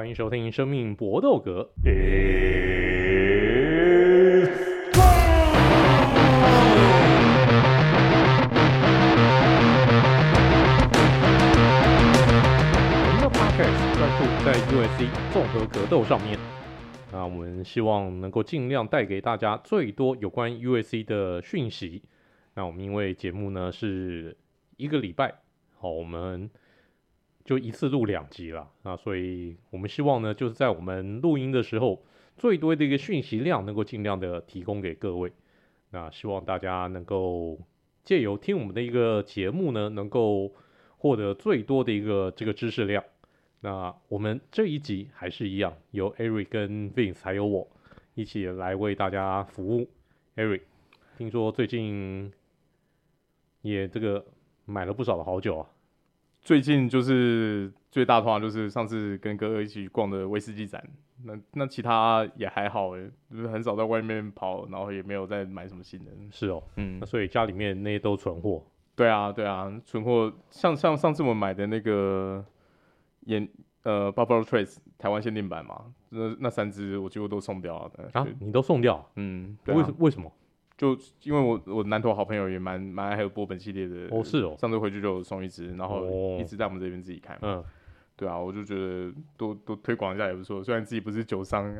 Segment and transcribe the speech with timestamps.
[0.00, 1.60] 欢迎收听《生命搏斗格》。
[1.76, 1.82] 我
[13.12, 16.38] 们的 Podcast 专注在 UFC 综合格斗上面，
[17.12, 22.02] 那我们希望能够尽量带给大家最多有关 UFC 的讯息。
[22.54, 24.34] 那我们因为节目呢是
[24.78, 25.34] 一个礼拜，
[25.78, 26.48] 好，我们。
[27.44, 32.04] 就一次录两集了啊，所以我们希望呢，就是在我们录音的时候，
[32.36, 35.32] 最多的一个讯息量能够尽量的提供给各位。
[35.90, 37.58] 那希望大家能够
[38.04, 40.52] 借由听我们的一个节目呢，能够
[40.98, 43.02] 获得最多的一个这个知识量。
[43.60, 47.68] 那我们这一集还是一样，由 Eric 跟 Vince 还有我
[48.14, 49.88] 一起来为大家服务。
[50.36, 50.60] Eric，
[51.18, 52.32] 听说最近
[53.62, 54.24] 也这个
[54.64, 55.66] 买了不少的好酒啊。
[56.42, 60.82] 最近就是最大的话，就是上次跟哥哥一起逛的威士忌展，
[61.24, 66.10] 那那其他也还好诶，就是很少在外面跑，然后也没有再买什么新的。
[66.30, 68.64] 是哦，嗯，那所以家里面那些都存货。
[68.96, 72.44] 对啊，对啊，存货像像上次我们买的那个
[73.26, 73.48] 演
[73.82, 78.10] 呃 Buffalo Trace 台湾限定版嘛，那那三只我几乎都送掉了。
[78.12, 79.10] 啊，你都送掉？
[79.16, 80.30] 嗯，对啊，为什为什么？
[80.80, 87.64] 就因为我我南投好朋友也蛮蛮爱喝波本系列的哦，是哦，上次回去就送一支，然后一直在我们这边自己开嘛，嗯，
[88.16, 91.70] 对啊，我就觉得多多推广一下也不错，虽然自己不是酒商，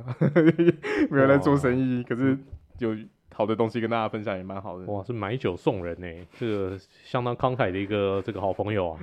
[1.10, 2.36] 没有在做生意，可是
[2.80, 2.94] 有
[3.32, 4.84] 好的东西跟大家分享也蛮好的。
[4.84, 9.00] 哇，是买酒送人呢，这个相当慷慨的一个这个好朋友啊。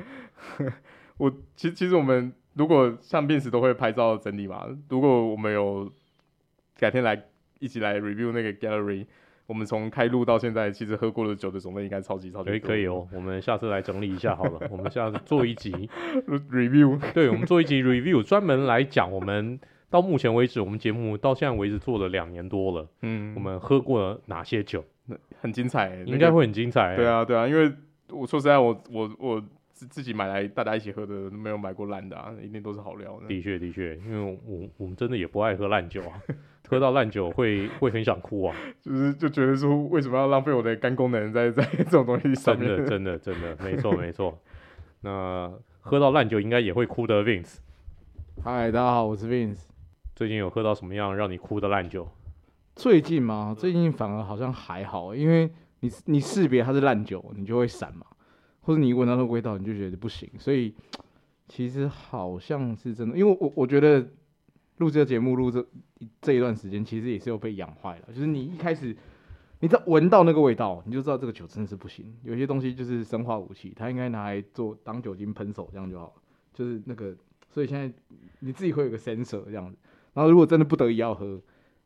[1.18, 5.92] 我其实其实我们如果像 Vince 都会拍照整理嘛，如果我们有
[6.78, 7.20] 改天来
[7.58, 9.08] 一起来 review 那个 gallery。
[9.48, 12.52] 我们从开录到现在，其实喝过的酒的种类应该超级超级多。
[12.52, 14.68] 可以可以哦，我们下次来整理一下好了。
[14.70, 15.72] 我们下次做一集
[16.52, 19.58] review， 对，我们做一集 review，专门来讲我们
[19.90, 22.88] 到目前为止，我们节目到现在为止做了两年多了。
[23.02, 24.84] 嗯，我们喝过了哪些酒？
[25.40, 26.98] 很精彩，应该会很精彩。
[26.98, 27.72] 对啊对啊，因为
[28.10, 29.42] 我说实在，我我我
[29.72, 33.28] 自自己买来大家一起喝的，没有买过烂的啊，一定都是好料的。
[33.28, 36.20] 的确的确，因为我我们真的也不爱喝烂酒啊。
[36.70, 42.68] 喝到烂酒会会很想哭啊，就是就觉得说，为什么要浪费我的肝功能在 在这种东西上面？
[42.68, 44.38] 真的真的真的没错没错。
[45.00, 47.60] 那喝到烂酒应该也会哭的，Vince。
[48.44, 49.68] 嗨，大家好，我是 Vince。
[50.14, 52.06] 最近有喝到什么样让你哭的烂酒？
[52.76, 53.56] 最近吗？
[53.58, 55.50] 最近反而好像还好，因为
[55.80, 58.06] 你你识别它是烂酒，你就会闪嘛，
[58.60, 60.76] 或者你闻到那个味道你就觉得不行，所以
[61.48, 64.06] 其实好像是真的，因为我我觉得。
[64.78, 65.66] 录这个节目，录这
[66.22, 68.08] 这一段时间，其实也是有被养坏了。
[68.14, 68.96] 就是你一开始，
[69.60, 72.16] 你在闻到那个味道，你就知道这个酒真的是不行。
[72.24, 76.22] 有些东西就是生化武器，它应该拿来做当酒精喷手这样就好了。
[76.54, 77.16] 就是那个，
[77.50, 77.92] 所以现在
[78.40, 79.78] 你自己会有个 sensor 这样子。
[80.14, 81.42] 然后如果真的不得已要喝，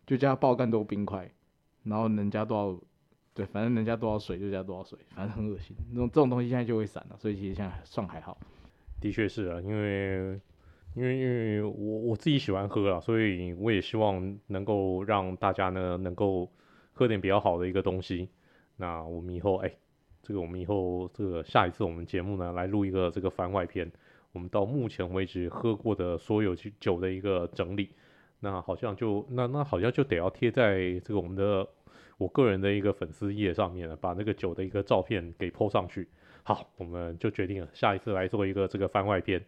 [0.06, 1.32] 就加爆干多冰块，
[1.84, 2.82] 然后能加多少，
[3.34, 5.74] 对，反正能加多少水就加多少水，反正很恶心。
[5.92, 8.38] 那种这种东西现在就会散了，所以其实现在算还好。
[9.00, 10.38] 的确是啊，因为。
[10.94, 16.52] 因为因为我我自己喜欢喝啊，所以我也希望能够让大家呢能够
[16.92, 18.28] 喝点比较好的一个东西。
[18.76, 19.72] 那我们以后哎，
[20.22, 23.90] 这个我们以后这个下一次我们节目呢来录一个这个番外篇，
[24.34, 27.92] 我们到目前为止喝过的所有酒的一个整理。
[28.42, 31.66] 那好像就那那好像就得要贴在这个我们的
[32.18, 36.08] 我个人的一个粉丝页上面了，把那个酒的一个照片给 po 上去。
[36.44, 39.42] 好，我们就决定了下一次来做一个这个番外篇。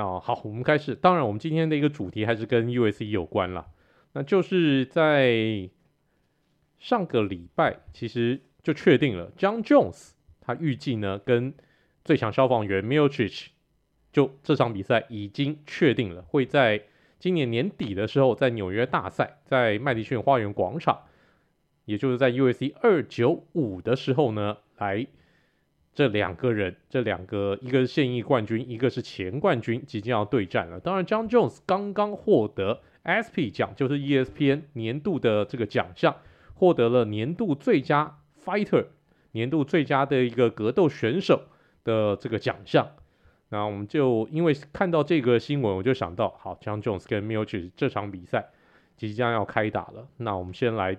[0.00, 0.94] 那好，我们开始。
[0.94, 3.10] 当然，我们今天的一个主题还是跟 U.S.C.
[3.10, 3.66] 有关啦。
[4.14, 5.68] 那就是在
[6.78, 11.52] 上个礼拜，其实就确定了，John Jones 他预计呢跟
[12.02, 13.48] 最强消防员 Miocic
[14.10, 16.82] 就这场比赛已经确定了，会在
[17.18, 21.02] 今年年底的时候在纽约大赛，在麦迪逊花园广场，
[21.84, 22.74] 也就是在 U.S.C.
[22.80, 25.06] 二九五的时候呢来。
[25.92, 30.78] 这两个人，这两个，一个是现役冠军，一个是前冠军，即将要对战了。
[30.78, 36.16] 当然，John Jones 刚刚获得 S P 奖，就是 ESPN 年度的这个奖项，
[36.54, 38.86] 获得了年度最佳 Fighter，
[39.32, 41.42] 年度最佳的一个格斗选手
[41.82, 42.92] 的这个奖项。
[43.48, 48.50] 那我们就因为看到这个新闻，我就想到，好，John Jones 跟 Miocic 这场比赛
[48.96, 50.06] 即将要开打了。
[50.18, 50.96] 那我们先来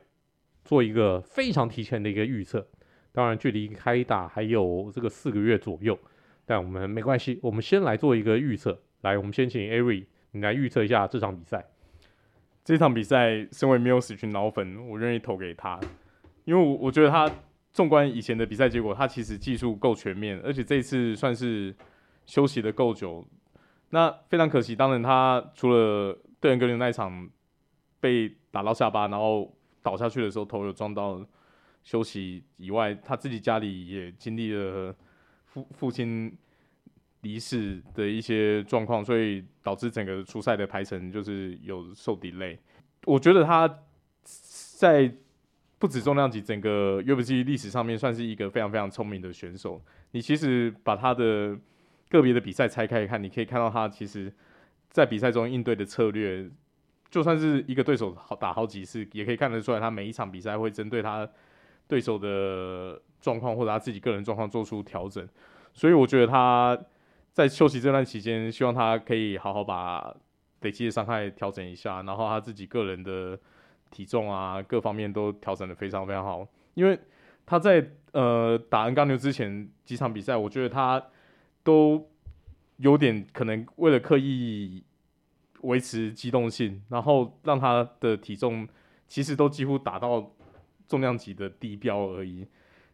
[0.66, 2.68] 做一个非常提前的一个预测。
[3.14, 5.98] 当然，距离开打还有这个四个月左右，
[6.46, 8.82] 但我们没关系，我们先来做一个预测。
[9.02, 11.66] 来，我们先请 Ari，你来预测一下这场比赛。
[12.64, 15.80] 这场比赛，身为 Miocic 群脑粉，我愿意投给他，
[16.46, 17.30] 因为我我觉得他
[17.74, 21.76] 纵观以前的比赛结果，他其实技术够全面，而且这次算是
[22.28, 23.26] 休息的够久，
[23.90, 27.28] 那非常可惜，当然他除了对人格林那一场
[28.00, 31.20] 被打到下巴，然后倒下去的时候头有撞到
[31.84, 34.96] 休息以外，他自己家里也经历了
[35.46, 36.32] 父父亲
[37.22, 42.58] 离世的一些状况，所以导致整个初赛的排程就是有受 delay。
[43.06, 43.80] 我觉得他
[44.24, 45.12] 在
[45.80, 49.82] 不止重量级，整个 UFC 历史上面算是一个非常非常聪明的选手。
[50.12, 51.58] 你其实把他的
[52.10, 54.32] 个别的比赛拆开看，你可以看到他其实，
[54.90, 56.48] 在比赛中应对的策略，
[57.10, 61.28] 就算是一个对手好打好几次，也可以看得出来，他每一场比赛会针对他
[61.88, 65.28] 对手的状况或者他自己个人状况做出调整。
[65.74, 66.78] 所以我觉得他
[67.32, 70.16] 在休息这段期间，希望他可以好好把
[70.62, 73.40] 累积的伤害调整一下，然后他自己个人的
[73.90, 77.00] 体重啊各方面都调整的非常非常好，因为
[77.46, 81.04] 他在呃打 N 刚牛之前几场比赛，我觉得他。
[81.64, 82.10] 都
[82.78, 84.84] 有点可能为了刻意
[85.62, 88.68] 维持机动性，然后让他的体重
[89.08, 90.32] 其实都几乎达到
[90.92, 92.46] 重量级的低标而已。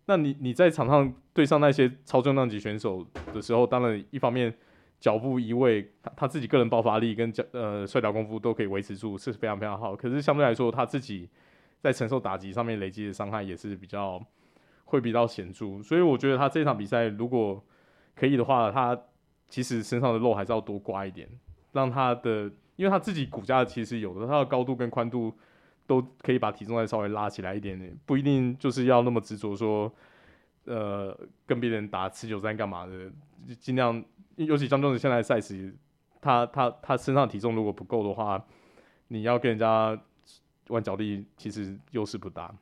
[0.06, 3.04] 那你你在场上对上那些超重量级选手
[3.34, 4.54] 的时候，当然一方面
[5.00, 9.96] 脚步移位，他他自己个人爆发力跟脚呃摔倒功夫都可以维持住，是非常非常好。
[9.96, 11.28] 可是相对来说，他自己
[11.82, 14.24] 在承受打击上面累积的伤害也是比较
[14.86, 15.82] 会比较显著。
[15.82, 17.62] 所以我觉得他这场比赛如果
[18.16, 18.98] 可以的话，他
[19.50, 21.28] 其实身上的肉还是要多刮一点，
[21.74, 25.34] 让他的，因为他自己骨架其实有的，他的高度跟宽度
[25.88, 29.92] 都可以把体重再稍微拉起来一点点，不一定就是要那么执着说，
[30.66, 33.10] 呃，跟别人打持久战干嘛的，
[33.60, 34.04] 尽量，
[34.36, 35.74] 尤其张忠子现在赛事，
[36.22, 38.46] 他他他身上体重如果不够的话，
[39.08, 39.98] 你要跟人家
[40.68, 42.54] 玩脚力，其实优势不大。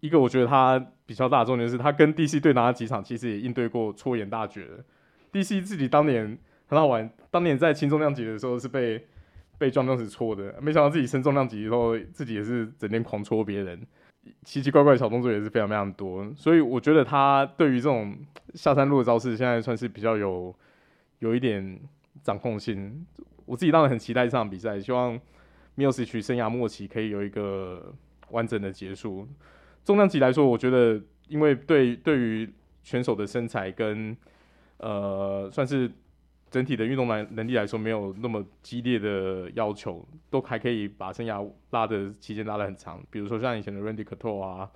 [0.00, 4.68] 一个我觉得他比较大的重点是他跟 DC 对打了几场，其实也应对过戳眼大绝。
[5.32, 6.36] DC 自己当年
[6.66, 9.06] 很好玩，当年在轻重量级的时候是被
[9.58, 13.80] 被撞撞是错的，没想到自己升重量级以后，自己也是整天狂戳别人，
[14.42, 16.30] 奇奇怪怪的小动作也是非常非常多。
[16.36, 18.16] 所以我觉得他对于这种
[18.54, 20.54] 下三路的招式，现在算是比较有
[21.20, 21.80] 有一点
[22.22, 23.06] 掌控性。
[23.46, 25.20] 我自己当然很期待这场比赛，希望
[25.76, 27.94] Miocic 生涯末期可以有一个
[28.30, 29.28] 完整的结束。
[29.84, 32.50] 重量级来说，我觉得，因为对对于
[32.82, 34.16] 选手的身材跟
[34.78, 35.90] 呃，算是
[36.54, 43.04] 整体的运动能能力来说，没有那么激烈的要求，都还可以把生涯拉的期间拉得很长。
[43.10, 44.70] 比如说像以前的 Randy Couture 啊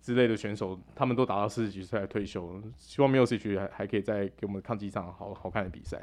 [0.00, 2.58] 之类的选手，他们都达到四十几岁才退休。
[2.78, 6.00] 希望 Miocic 还还可以再给我们看几场好好看的比赛。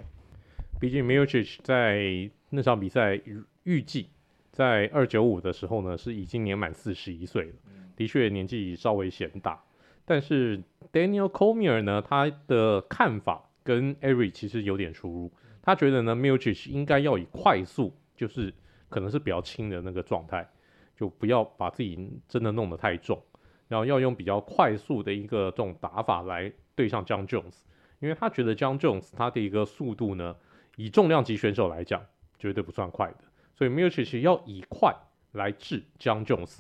[0.80, 4.10] 毕竟 Miocic 在那场比赛预预计
[4.52, 7.54] 在二九五的时候呢，是已经年满四十一岁了。
[7.96, 9.64] 的确年纪稍微显大，
[10.06, 10.62] 但是
[10.94, 15.32] Daniel Cormier 呢，他的看法跟 Eric 其实有点出入。
[15.62, 18.54] 他觉得呢，Miocic 应该要以快速，就是
[18.90, 20.50] 可能是比较轻的那个状态，
[20.96, 23.22] 就不要把自己真的弄得太重，
[23.68, 27.62] 然后要用比较快速的一个这种打法来对上 Jon Jones，
[28.00, 30.36] 因为他觉得 Jon Jones 他的一个速度呢，
[30.78, 32.04] 以重量级选手来讲，
[32.40, 33.20] 绝对不算快的，
[33.56, 34.96] 所以 Miocic 要以快
[35.34, 36.60] 来治 Jon Jones。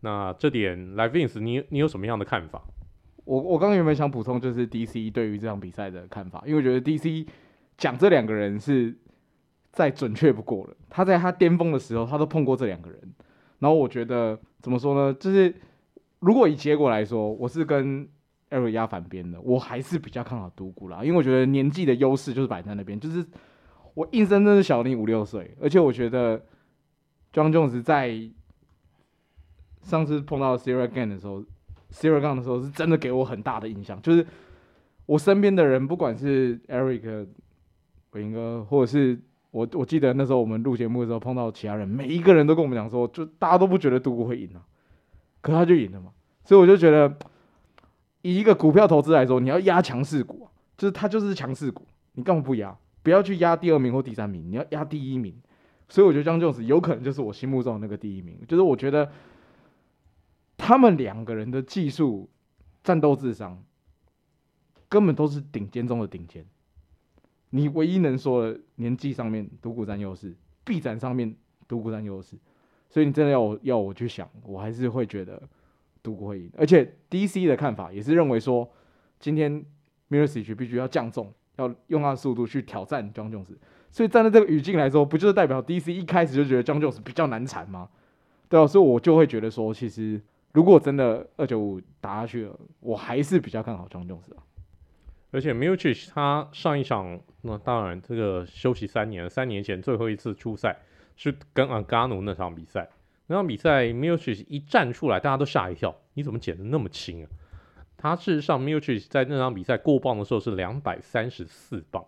[0.00, 2.62] 那这点来 Vince，你你有什么样的看法？
[3.24, 6.42] 我我刚刚有没有想补充，就是 DC 对于这场比赛的看法？
[6.46, 7.26] 因为我觉得 DC
[7.76, 8.96] 讲这两个人是
[9.70, 10.76] 再准确不过了。
[10.90, 13.00] 他在他巅峰的时候，他都碰过这两个人。
[13.60, 15.14] 然后我觉得怎么说呢？
[15.14, 15.54] 就是
[16.18, 18.08] 如果以结果来说，我是跟
[18.50, 23.24] e r i 压反边的，我还是比较看好独孤啦，因为我觉得年纪的优势就是摆在那边，就是
[23.94, 26.44] 我硬生生是小你五六岁，而且我觉得
[27.32, 28.30] Jon Jones 在。
[29.84, 31.42] 上次碰到 Siragan 的时候
[31.92, 34.26] ，Ciryl Gane 的时候是真的给我很大的印象，就是
[35.06, 37.26] 我身边的人，不管是 Eric、
[38.12, 39.20] 伟英哥，或者是
[39.50, 44.62] 我，我记得那时候我们录节目的时候碰到其他人，每一个人都跟我们讲说，就大家都不觉得独孤会赢啊，
[45.40, 46.10] 可他就赢了嘛，
[46.44, 47.16] 所以我就觉得，
[48.22, 52.76] 以一个股票投资来说，你要压强势股，就是他就是强势股，你干嘛不压？
[53.02, 55.34] 不要去压第二名或第三名，你要压第一名。
[55.88, 59.10] 所以我觉得 Jon Jones 有可能就是我心目中的那个第一名，就是我觉得。
[60.64, 62.30] 他们两个人的技术、
[62.84, 63.60] 战斗智商，
[64.88, 66.46] 根本都是顶尖中的顶尖。
[67.50, 71.34] 你唯一能说的年纪上面独孤占优势，臂展上面
[71.66, 72.36] 独孤占优势，
[72.88, 75.42] 所以你真的要我要我去想，我还是会觉得
[76.00, 76.48] 独孤会赢。
[76.56, 78.70] 而且 DC 的看法也是认为说，
[79.18, 79.64] 今天
[80.10, 83.48] Miocic 必须要降重，要用他的速度去挑战 Jon Jones。
[83.90, 87.88] 所以站在这个语境来说，不就是代表 DC 一开始就觉得 Jon Jones 比较难缠吗？
[88.48, 90.22] 对啊，所以我就会觉得说，其实。
[90.52, 94.42] 如果真的二九五打下去了，我还是比较看好 Jon Jones 啊。
[95.30, 100.76] 而且 Miocic 他上一场，那当然这个休息三年，三年前最后一次出赛
[101.16, 102.90] 是跟 a g a n o 那场比赛，
[103.28, 107.30] 那场比赛 Miocic 一站出来，大家都吓一跳，你怎么减的那么轻啊？
[107.96, 112.04] 他事实上 Miocic 在那场比赛过磅的时候是两百三十四磅，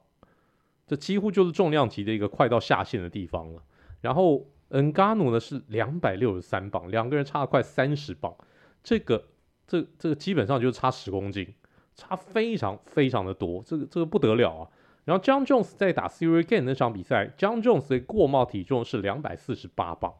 [0.87, 3.63] 这几乎就是重量级的一个快到下限的地方了。
[4.03, 4.47] 然后
[4.83, 8.35] Ngannou 呢是两百六十三磅，两个人差了快三十磅，
[8.83, 9.25] 这个
[9.67, 11.55] 这这个基本上就是差十公斤。
[11.97, 14.69] 差非常非常的多，这个这个不得了啊！
[15.05, 20.13] 然后 John Jones 在打 Ciryl Gane 那场比赛，John Jones 的过帽体重是两百四十八磅，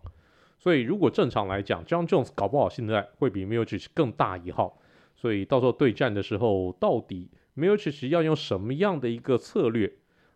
[0.57, 4.79] 所以如果正常来讲，John Jones 搞不好现在会比 Miocic 更大一号，
[5.17, 9.93] 所以到时候对战的时候，到底 Miocic 要用什么样的一个策略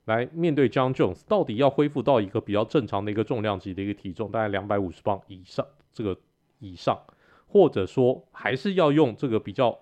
[0.09, 1.23] 来面对 John Jones？
[1.29, 6.19] 到底要恢复到一个比较正常的一个重量级的一个体重，大概两百五十磅以上，这个
[6.59, 6.99] 以上，
[7.47, 9.79] 或者说还是要用这个比较。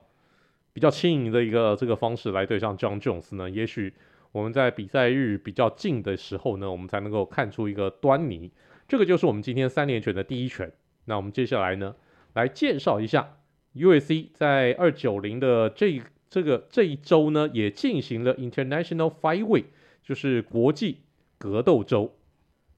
[0.73, 3.95] 比较轻盈的一个这个方式来对上 John Jones 呢，也许
[4.31, 8.53] 我们在比赛日比较近的时候呢，我们才能够看出一个端倪。
[8.87, 10.71] 这个就是我们今天三连拳的第一拳。
[11.07, 11.97] 那我们接下来呢，
[12.35, 13.39] 来介绍一下
[13.75, 19.65] UFC 在二九零的这这个这一周呢，也进行了 International Fight Week，
[20.07, 21.01] 就是国际
[21.37, 22.11] 格斗周。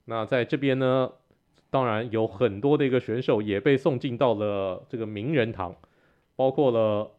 [0.07, 1.13] 那在这边呢，
[1.71, 5.77] 当然有很多的一个选手也被送进到了这个名人堂，
[6.35, 7.13] 包括了。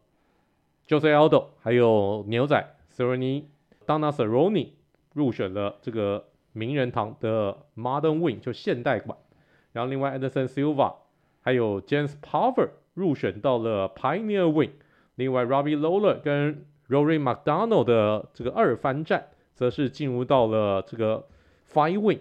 [0.88, 3.44] Jose Aldo 还有牛仔 Cerrone
[3.86, 4.70] Donald Cerrone
[5.14, 9.16] 入选了这个名人堂的 Modern Wing 就现代馆，
[9.70, 10.94] 然后另外 Anderson Silva
[11.42, 14.72] 还有 James Power 入选到了 Pioneer Wing，
[15.14, 19.28] 另外 Robbie Lawler 跟 Rory McDonald 的这个二番战
[19.60, 21.28] 则是进入到了这个
[21.70, 22.20] Five Wing，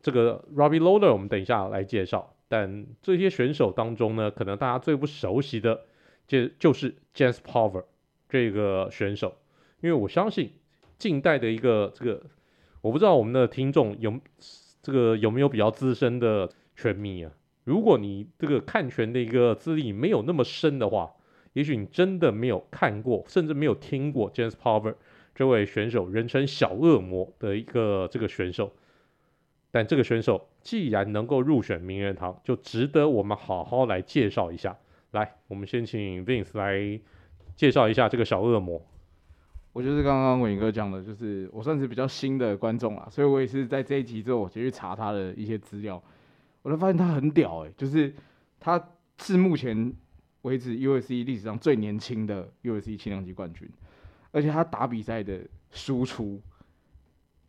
[0.00, 5.82] 这个 Robbie Loader，我们等一下来介绍，但这些选手当中呢，可能大家最不熟悉的
[6.26, 7.84] 就就是 James Power。
[8.30, 9.36] 这个选手，
[9.82, 10.52] 因为我相信
[10.96, 12.22] 近代的一个这个，
[12.80, 14.18] 我不知道我们的听众有
[14.80, 17.30] 这个有没有比较资深的拳迷啊？
[17.64, 21.12] 如果你这个看拳的一个资历没有那么深的话，
[21.52, 24.94] 也许你真的没有看过，甚至没有听过 James Power
[25.40, 28.70] 这位选手，人称小恶魔的一个这个选手。
[29.70, 34.76] 但这个选手既然能够入选名人堂，就值得我们好好来介绍一下。
[35.12, 37.00] 来，我们先请 Vince 来。
[37.56, 38.80] 介绍一下这个小恶魔，
[39.74, 46.02] 我就是刚刚伟哥讲的，就是我算是比较新的观众啦，所以我也是在这一集之后，我就去查他的一些资料，
[46.62, 48.14] 我就发现他很屌诶、就是
[48.58, 48.82] 他
[49.18, 49.92] 是目前
[50.40, 53.68] 为止 USC 历史上最年轻的 USC 轻量级冠军，
[54.32, 56.40] 而且他打比赛的输出，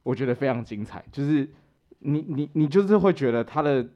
[0.03, 1.49] 我觉得非常精彩，就是
[1.99, 3.87] 你你你就是会觉得他的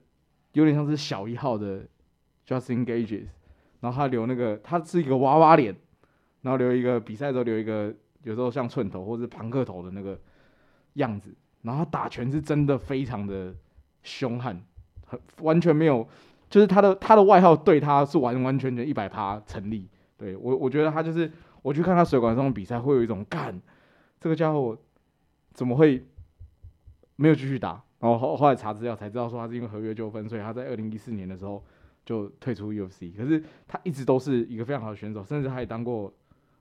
[0.53, 1.85] 有点像是小一号的
[2.47, 3.25] Justin Gages，
[3.79, 5.75] 然后他留那个他是一个娃娃脸。
[6.41, 10.15] 然后留一个比赛的时候留一个，有时候像寸头或者庞克头的那个
[10.93, 11.33] 样子。
[11.63, 13.51] 然后他打拳是真的非常的
[14.03, 14.61] 凶悍，
[15.07, 16.07] 很完全没有，
[16.47, 19.89] 就是他的他的外号对他是完完全全一百趴成立。
[20.17, 21.31] 对我我觉得他就是
[21.65, 23.59] 我去看他水管上的比赛，会有一种干
[24.19, 24.77] 这个家伙
[25.51, 26.05] 怎么会
[27.15, 27.81] 没有继续打？
[27.97, 31.65] 然后后后来查资料才知道说他是因为合约纠纷，所以他在二零一四年的时候
[32.05, 33.11] 就退出 UFC。
[33.17, 36.13] 可是他一直都是一个非常好的选手，甚至他也当过。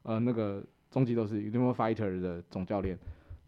[0.07, 2.99] 呃，那个终极都是 Ultimate Fighter 的总教练，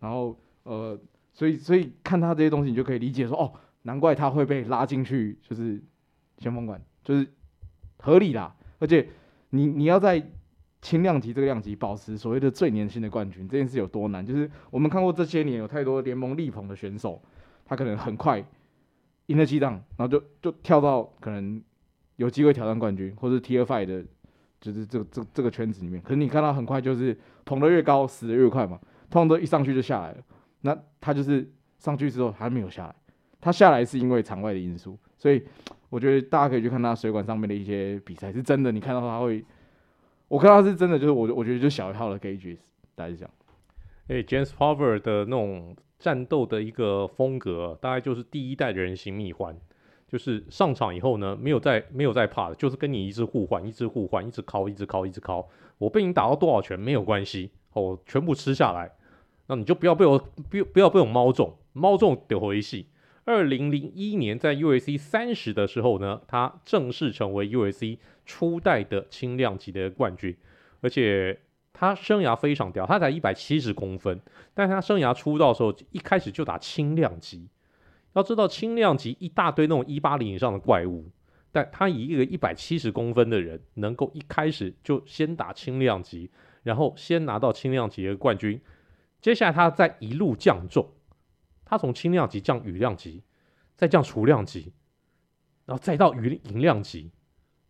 [0.00, 0.98] 然后呃，
[1.34, 5.78] 所以所以看他这些东西，你就可以理解说，哦，难怪他会被拉进去，就是
[6.38, 7.30] 先锋馆，就是
[7.98, 8.56] 合理啦。
[8.78, 9.06] 而且
[9.50, 10.26] 你你要在
[10.86, 14.24] 轻量级这个量级保持所谓的最年轻的冠军，这件事有多难？
[14.24, 17.20] 就是我们看过这些年有太多联盟力捧的选手，
[17.64, 18.44] 他可能很快
[19.26, 21.60] 赢了几档，然后就就跳到可能
[22.14, 24.04] 有机会挑战冠军，或者 T 二 five 的。
[24.58, 28.80] 就是这个这这个圈子里面，可是你看到很快就是捧得越高，死得越快嘛。
[29.10, 30.18] 通常都一上去就下来了，
[30.62, 32.94] 那他就是上去之后还没有下来，
[33.38, 34.98] 他下来是因为场外的因素。
[35.18, 35.44] 所以
[35.90, 38.72] 我觉得大家可以去看他水管上面的一些比赛，是真的。
[38.72, 39.44] 你看到他会，
[40.28, 42.56] 我看他是真的，就是我我觉得就小一号的 Gaethje
[42.94, 43.30] 大家讲。
[44.08, 49.54] 哎，James Power 的那种战斗的一个风格，大概就是第一代的人形蜜獾。
[50.08, 55.44] 就是上场以后呢，没有再没有再怕的，就是跟你一直互换，一直互换，一直敲，一直敲，一直敲。
[55.78, 58.92] 我被你打到多少拳没有关系，哦，全部吃下来。
[59.48, 60.16] 那你就不要被我
[60.48, 62.86] 不不要被我猫中，猫中得回戏。
[63.24, 70.36] 二零零一年在 UAC 三十的时候呢，他正式成为 UAC 初代的轻量级的冠军，
[70.82, 71.40] 而且
[71.72, 74.20] 他生涯非常屌，他才一百七十公分，
[74.52, 77.48] 但他生涯出道的时候一开始就打轻量级。
[78.14, 81.10] 要知道轻量级一大堆那种一八零以上的怪物，
[81.52, 86.30] 但他以一个一百七十公分的人，能够一开始就先打轻量级，
[86.62, 88.58] 然后先拿到轻量级的冠军，
[89.20, 90.94] 接下来他再一路降重，
[91.66, 93.22] 他从轻量级降羽量级，
[93.74, 94.72] 再降ฉุ量级，
[95.66, 97.10] 然后再到羽银量级，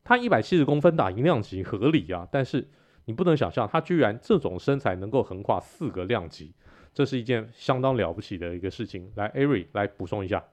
[0.07, 2.69] 他一百七十公分打银量级合理啊，但是
[3.07, 6.55] 你不能想象他居然这种身材能够横跨四个量级，
[6.95, 9.11] 这是一件相当了不起的一个事情。
[9.17, 10.45] 来艾瑞来补充一下。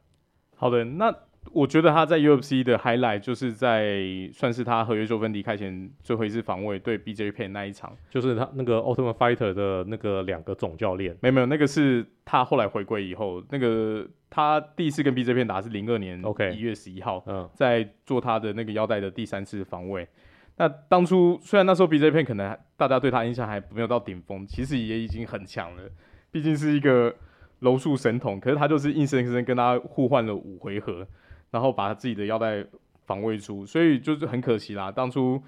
[0.56, 1.16] 好的，那。
[1.52, 4.02] 我觉得他在 UFC 的 highlight 就是在
[4.34, 20.08] 算是他合约纠纷离开前最后一次防卫对 BJ Penn 那一场，就是他那个 Ultimate Fighter 的那个两个总教练，没有没有，那个是他后来回归以后，那个他第一次跟 BJ Penn 打是零二年 OK 一月十一号嗯，在做他的那个腰带的第三次防卫。
[20.56, 25.84] 那当初虽然那时候 BJ Penn 可能大家对他印象还没有到顶峰，其实也已经很强了，
[26.32, 27.14] 毕竟是一个
[27.60, 31.06] 柔术神童，可是他就是硬生生跟他互换了五回合。
[31.54, 32.66] 然后把他自己的腰带
[33.06, 34.92] 防卫住，所以就是很可惜啦。
[34.92, 35.40] 当初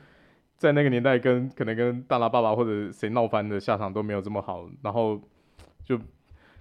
[0.55, 4.69] 在那个年代跟，跟可能跟大拉爸爸或者谁闹翻的下场都没有这么好。
[4.83, 5.19] 然后
[5.83, 5.99] 就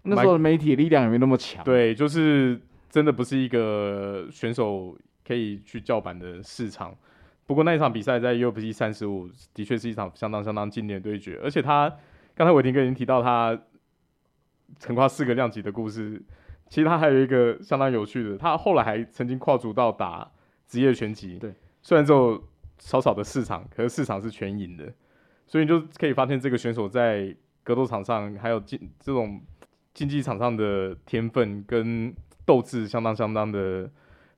[0.02, 1.62] 那时候的媒体力量也没那么强。
[1.62, 2.58] 对，就是
[2.88, 4.96] 真的不是一个选手
[5.26, 6.96] 可以去叫板的市场。
[7.44, 11.94] 不过那一场比赛在 UFC 三十五的确是一场相当相当经典的对决，而且他
[12.34, 13.60] 刚才伟霆哥已经提到他
[14.86, 16.22] 横跨四个量级的故事。
[16.74, 20.28] 其实他还有一个相当有趣的，他后来还曾经跨足到打
[20.66, 21.38] 职业拳击。
[21.38, 22.42] 对，虽然只有
[22.80, 24.92] 少少的市场，可是市场是全赢的，
[25.46, 29.40] 所以你就可以发现这个选手在格斗场上还有竞这种
[29.92, 32.12] 竞技场上的天分跟
[32.44, 33.88] 斗志相当相当的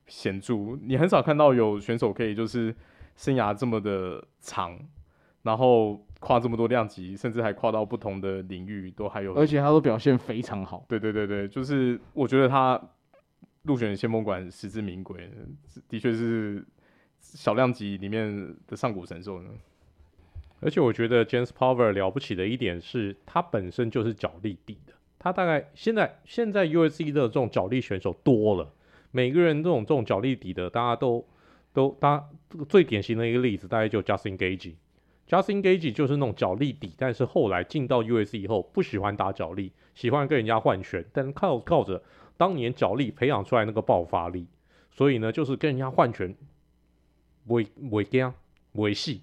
[0.05, 0.77] 显著。
[0.83, 2.75] 你很少看到有选手可以就是
[3.15, 4.77] 生涯这么的长，
[5.41, 6.05] 然后。
[6.19, 10.85] 跨这么多量级，甚至还跨到不同的领域，都还有，而且他都表现非常好。
[10.87, 12.81] 对对对对，就是我觉得他
[13.63, 15.29] 入选先锋馆实至名归，
[15.87, 16.65] 的确是
[17.19, 19.49] 小量级里面的上古神兽呢。
[20.59, 24.93] 而且我觉得 James Power 了不起的一点是，他本身就是脚力底的。
[25.19, 28.73] 他大概现在现在 USC 的这种脚力选手多了，
[29.11, 31.23] 每个人这种这种脚力底的，大家都
[31.73, 34.73] 都，大家这个最典型的一个例子，大概就 Justin Gaethje。
[35.27, 42.01] Justin Gage 就是那种脚力底，但是后来进到 US 以后不喜欢打脚力，喜欢跟人家换拳，但靠靠着
[42.37, 44.47] 当年脚力培养出来那个爆发力，
[44.89, 46.33] 所以呢就是跟人家换拳，
[47.47, 48.33] 违违惊
[48.73, 49.21] 违戏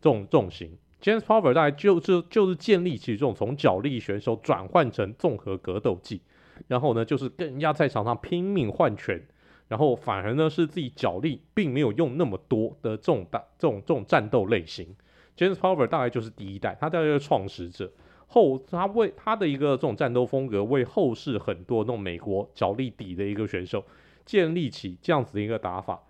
[0.00, 0.78] 这种这种型。
[1.02, 6.22] James Power 大概就就就是建立起这种从脚力选手转换成综合格斗技，
[6.68, 9.22] 然后呢就是跟人家在场上拼命换拳，
[9.68, 14.96] 然后反而呢是自己脚力并没有用那么多的这种大这种这种战斗类型。
[15.38, 17.88] James Power 大概就是第一代，他大概是创始者，
[18.26, 23.84] 后他为他的一个这种战斗风格，为后世很多那种美国角力底的一个选手
[24.26, 26.02] 建立起这样子的一个打法。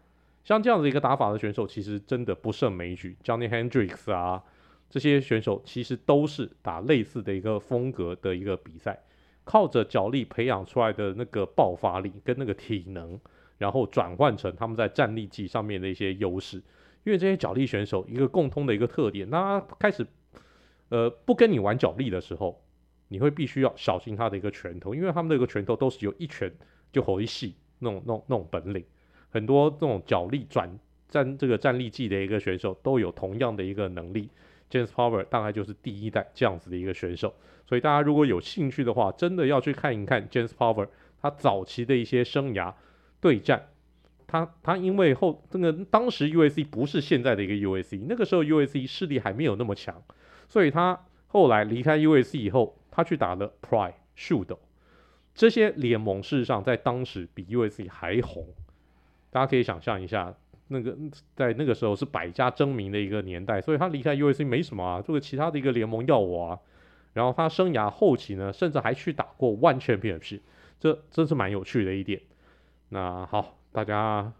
[0.45, 3.15] 像这样子一个打法的选手，其实真的不胜枚举。
[3.23, 4.43] Johnny Hendricks 啊，
[4.89, 8.99] 这些选手其实都是打类似的一个风格的一个比赛，
[9.45, 13.21] 靠着角力培养出来的那个爆发力跟那个体能，
[13.59, 16.63] 然后转换成他们在战力技上面的一些优势。
[17.05, 20.07] 因为这些脚力选手一个共通的一个特点，那他开始
[20.91, 22.63] 呃不跟你玩脚力的时候，
[23.09, 26.53] 你会必须要小心他的一个拳头，因为他们的一个拳头都是有一拳
[26.93, 28.85] 就回戏那种那种那种本领。
[29.31, 34.29] 很多这种脚力转战这个战力技的一个选手都有同样的一个能力。
[34.71, 37.33] James Power 大概就是第一代这样子的一个选手，
[37.67, 40.87] 所以大家如果有兴趣的话，真的要去看一看 James Power
[41.23, 42.75] 他早期的一些生涯
[43.19, 43.69] 对战。
[44.31, 50.01] 他他因为后这个当时 UFC 不是现在的一个 UFC，那个时候 UFC 势力还没有那么强，
[50.49, 54.59] 所以他后来离开 UFC 以后，他去打了 Pride、Shooto
[55.35, 58.47] 这些联盟，事实上在当时比 UFC 还红。
[59.31, 60.35] 大家可以想象一下，
[60.69, 60.95] 那个
[61.35, 66.59] 在那个时候是百家争鸣的一个年代，所以他离开 UFC 没什么啊，这个其他的一个联盟要我啊。
[67.15, 70.41] 然后他生涯后期呢，甚至还去打过 One Championship，
[70.79, 72.21] 这真是蛮有趣的一点。
[72.91, 73.58] 那好。
[73.73, 74.33] 大家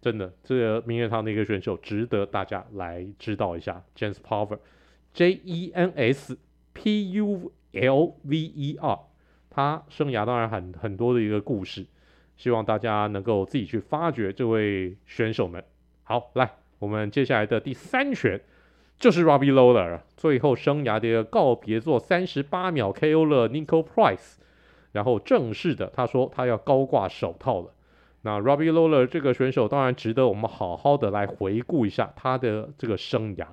[0.00, 6.36] 真的，这个明月堂的一个选手值得大家来知道一下，Jens Pulver，J E N S
[6.74, 8.98] P U L V E R，
[9.48, 11.86] 他生涯当然很很多的一个故事，
[12.36, 15.64] 希望大家能够自己去发掘这位选手们。
[16.02, 18.40] 好，来，我们接下来的第三拳
[18.98, 24.34] 就是 Robbie Lawler，最后生涯的一个告别作，三十八秒 KO 了 Niko Price，
[24.92, 27.72] 然后正式的他说他要高挂手套了。
[28.26, 33.48] 那 Robbie Lawler 这个选手当然值得我们好好的来回顾一下他的这个生涯，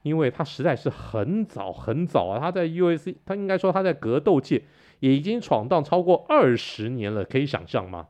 [0.00, 4.62] 因为他实在是很早很早啊，他在 UFC，他应该说他在格斗界
[5.00, 8.08] 也已经闯荡超过二十年了，可以想象吗？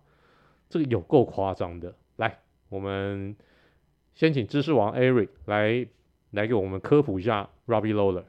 [0.70, 1.96] 这个有够夸张的。
[2.14, 3.34] 来，我们
[4.14, 5.84] 先请知识王 Eric 来
[6.30, 8.22] 来给我们科普一下 Robbie Lawler。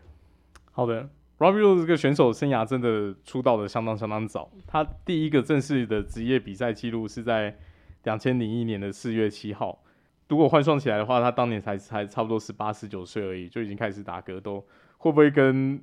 [0.71, 7.57] 好的，Robbie Lawler 这个选手生涯真的出道的相当相当早，他第一个正式的职业比赛记录是在
[8.03, 9.83] 两千零一年的四月七号。
[10.29, 14.65] 如果换算起来的话，他当年才才差不多十八十九岁而已，就已经开始打格斗，
[14.97, 15.77] 会不会跟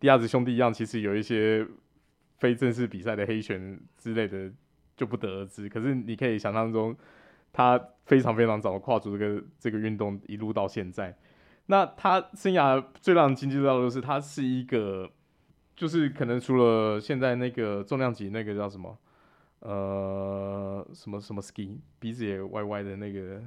[0.00, 1.64] 迪亚兹兄弟一样，其实有一些
[2.38, 4.50] 非正式比赛的黑拳之类的，
[4.96, 5.68] 就不得而知。
[5.68, 6.96] 可是你可以想象中，
[7.52, 11.16] 他非常非常早跨足这个这个运动，一路到现在。
[11.66, 15.10] 那他生涯最让人津津乐道的就是，他是一个，
[15.74, 18.98] 就是可能除了现在那个重量级那个叫什么，
[19.60, 23.42] 呃，什么什么 ski，鼻子也歪歪的那个。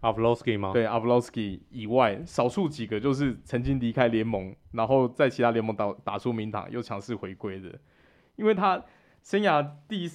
[0.00, 0.70] Arlovski 吗？
[0.74, 7.70] 对，Arlovski 以外，少数几个就是曾经离开联盟，然后在其他联盟打打出名堂，又强势回归的。
[8.36, 8.84] 因为他
[9.22, 10.08] 生涯第一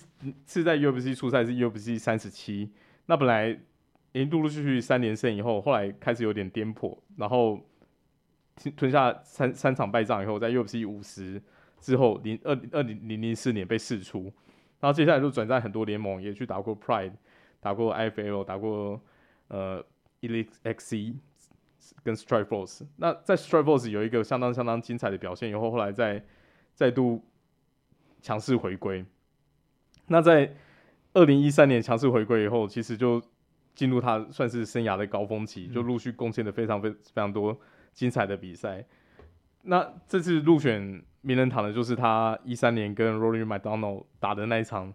[0.46, 2.72] 次在 UFC 出赛是 UFC 三十七，
[3.08, 3.60] 那本来
[4.12, 7.60] 已经陆陆续续三连胜以后，后来开始有点颠簸，然后
[8.76, 11.42] 吞下三三场败仗以后，在 UFC 五十
[11.80, 14.24] 之后，零二二零零零四年被释出，
[14.80, 17.14] 然后接下来就转战很多联盟，也去打过 Pride，
[17.60, 19.02] 打过 IFL，打过。
[19.52, 19.84] 呃
[20.22, 21.16] ，Elite XC
[22.04, 26.24] 跟 Strikeforce，那在 Strikeforce 有一个相当相当精彩的表现以后，后来再
[26.76, 27.26] 再度
[28.22, 29.04] 强势回归。
[30.06, 30.54] 那在
[31.16, 33.20] 二零一三年强势回归以后，其实就
[33.80, 37.58] 进入他算是生涯的高峰期，就陆续贡献了非常非非常多
[37.94, 38.84] 精彩的比赛。
[39.62, 44.94] 那这次入选名人堂的，就是他一三年跟 Rory MacDonald 打的那一场。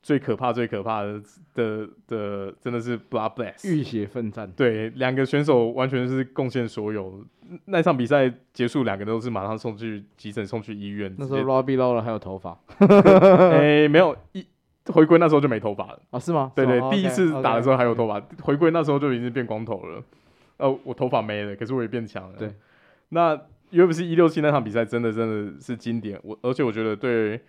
[0.00, 1.22] 最可怕、最可怕的
[1.54, 4.52] 的的，真的是 Bloodbless，浴血奋战。
[4.54, 7.24] 对，两个选手完全是贡献所有。
[7.64, 11.14] 那场比赛结束，两个都是马上送去急诊，送去医院。
[11.16, 12.50] 那时候 Robbie Lawler 还有头发？
[12.80, 14.46] 哎、欸，没有，一
[14.92, 16.18] 回归那时候就没头发了啊？
[16.18, 16.52] 是吗？
[16.54, 20.02] 对对，哦、第一次打的时候还有头发.回归那时候就已经变光头了。
[20.56, 22.38] 呃，我头发没了，可是我也变强了。
[22.38, 22.54] 对，
[23.10, 23.36] 那
[23.72, 26.20] UFC 一六七那场比赛真的真的是经典。
[26.22, 27.40] 我而且我觉得对。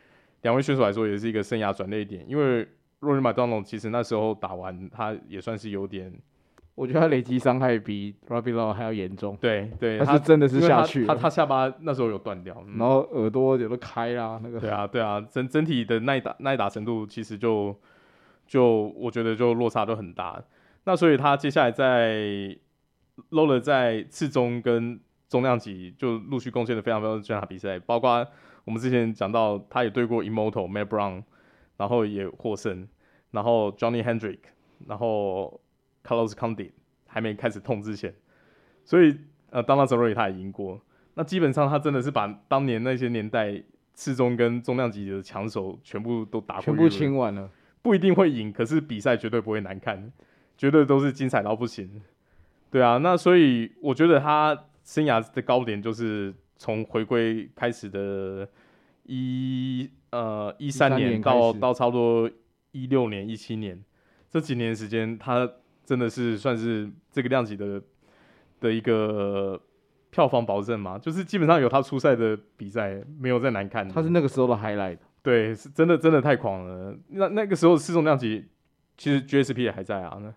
[0.42, 2.64] 两位选手来说也是一个生涯转捩点，因为
[3.02, 6.14] Rory MacDonald 其实那时候打完，他也算是有点，
[6.76, 9.36] 我觉得他累积伤害比 Robbie Lawler 还要严重。
[9.42, 14.60] 对对，他是真的是下去他他，他下巴那时候有断掉，然后耳朵也都开啦，那个。
[14.60, 17.76] 对啊对啊，整整体的耐打耐打程度其实就
[18.46, 20.44] 就我觉得就落差都很大。
[20.84, 22.56] 那所以他接下来在
[23.32, 28.28] Lawler 在次中跟重量级就陆续贡献了非常非常精彩比赛，包括。
[28.66, 31.22] 我们之前讲到，他也对过 Immortal Matt Brown，
[31.78, 32.88] 然后也获胜，
[33.30, 34.40] 然后 Johnny Hendrick，
[34.88, 35.62] 然后
[36.06, 36.72] Carlos Condit
[37.08, 38.14] 还没开始痛之前，
[38.84, 39.18] 所以
[39.50, 40.80] 呃，Donald Cerrone 他也赢过。
[41.16, 43.64] 那基本上他真的是把当年那些年代
[43.94, 47.50] 次中跟重量级的强手全部都打过，全部清完了。
[47.82, 50.12] 不一定会赢，可是比赛绝对不会难看，
[50.58, 52.02] 绝对都是精彩到不行。
[52.70, 56.34] 对啊，那所以我觉得他生涯的高点就是。
[56.58, 58.48] 从回归开始的
[59.04, 62.32] 一呃一三年到到差不多
[62.72, 63.78] 一六年一七年
[64.32, 65.52] 这几年时间，他
[65.86, 67.82] 真的是算是这个量级的
[68.60, 69.62] 的一个
[70.10, 70.98] 票房保证嘛？
[70.98, 73.88] 就是基本上有他出赛的比赛，没有再难看。
[73.88, 74.98] 他是那个时候的 highlight。
[75.22, 76.98] 对，是真的真的太狂了。
[77.10, 78.46] 那那个时候四重量级
[78.98, 80.34] 其实 GSP 也还在啊，那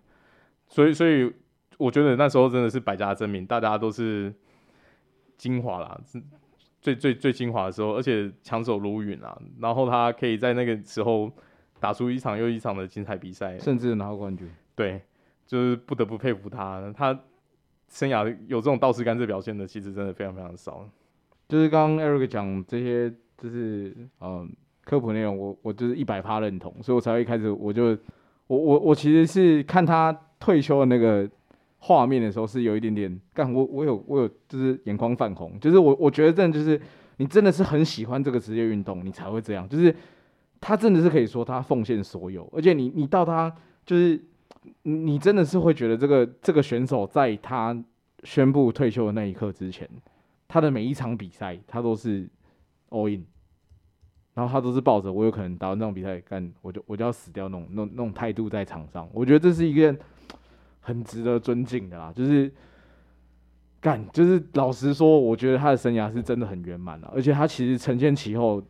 [0.67, 1.33] 所以所以
[1.77, 4.33] 我觉得那时候真的是百家争鸣，大家都是。
[5.39, 5.97] 精华啦，
[6.81, 11.31] 最最最精华的时候，而且强手如云啊，然后他可以在那个时候
[11.79, 14.51] 打出一场又一场的精彩比赛，甚至拿冠军。
[14.75, 15.01] 对，
[15.49, 17.19] 就是不得不佩服他，他
[17.89, 20.87] 生涯有这种道士甘蔗表现的，其实真的非常非常少。
[21.47, 24.47] 就是刚刚 Eric 讲这些，就是嗯
[24.85, 27.97] 科普内容，我我就是一百趴认同，所以我才会一开始我就
[28.45, 31.27] 我我我其实是看他退休的那个。
[31.81, 36.77] 画面的时候是有一点点，干我我有我有就是眼眶泛红，就是我我觉得真的就是
[37.15, 39.95] 你真的是很喜欢这个职业运动，你才会这样，就是
[40.59, 44.21] 他真的是可以说他奉献所有，而且你你到他就是
[44.83, 47.77] 你真的是会觉得这个这个选手在他
[48.23, 49.89] 宣布退休的那一刻之前，
[50.47, 52.29] 他的每一场比赛他都是
[52.89, 53.25] all in，
[54.33, 59.97] 然后他都是抱着我有可能打完这场比赛干我就我就要死掉那种那种那种态度在场上，我觉得这是一件。
[60.81, 62.51] 很值得尊敬的啦，就是
[63.79, 68.63] 干，就是老实说，我觉得他的生涯是真的很圆满了，而且他其实承前启后，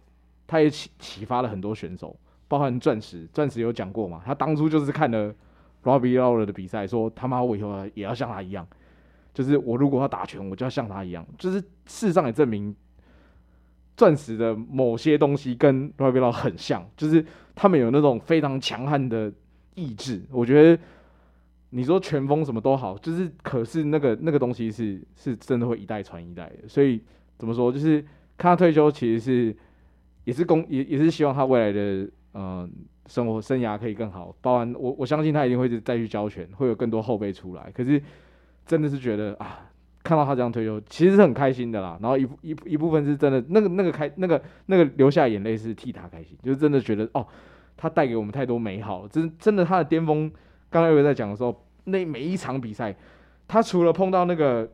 [0.45, 2.13] 他也启启发了很多选手，
[2.47, 5.34] 包含钻石，钻石有讲过嘛，他当初就是看了
[5.84, 8.68] robbielawer 的比赛，说他妈我以后也要像他一样，
[9.34, 12.76] 就是我如果要打拳，我就要像他一样，就是事实上也证明，
[13.98, 19.32] 钻石的某些东西跟 robbielaw 很像，就是他们有那种非常强悍的
[19.76, 20.82] 意志，我觉得。
[21.72, 27.00] 你说拳风什么都好，就是可是那个那个东西是是真的会一代传一代的，所以
[27.38, 28.02] 怎么说，就是
[28.36, 29.56] 看他退休，其实是
[30.24, 32.70] 也是公也也是希望他未来的、呃、
[33.08, 37.72] 生活生涯可以更好，包含我我相信他一定会是再去教拳，会有更多后辈出来。
[37.74, 38.02] 可是
[38.65, 39.70] 真的是觉得啊，
[40.04, 41.98] 看到他这样退休，其实是很开心的啦。
[42.02, 47.26] 然后一一一部分是真的，那个那个开那个那个流下眼泪是替他开心，就是真的觉得哦，
[47.76, 50.32] 他带给我们太多美好，真真的他的巅峰。
[50.72, 52.96] 刚才有在讲的时候，那每一场比赛，
[53.48, 54.72] 他除了碰到那个、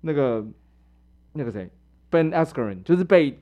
[0.00, 0.46] 那个、
[1.34, 1.70] 那个谁
[2.08, 3.38] ，Ben Askren，就是被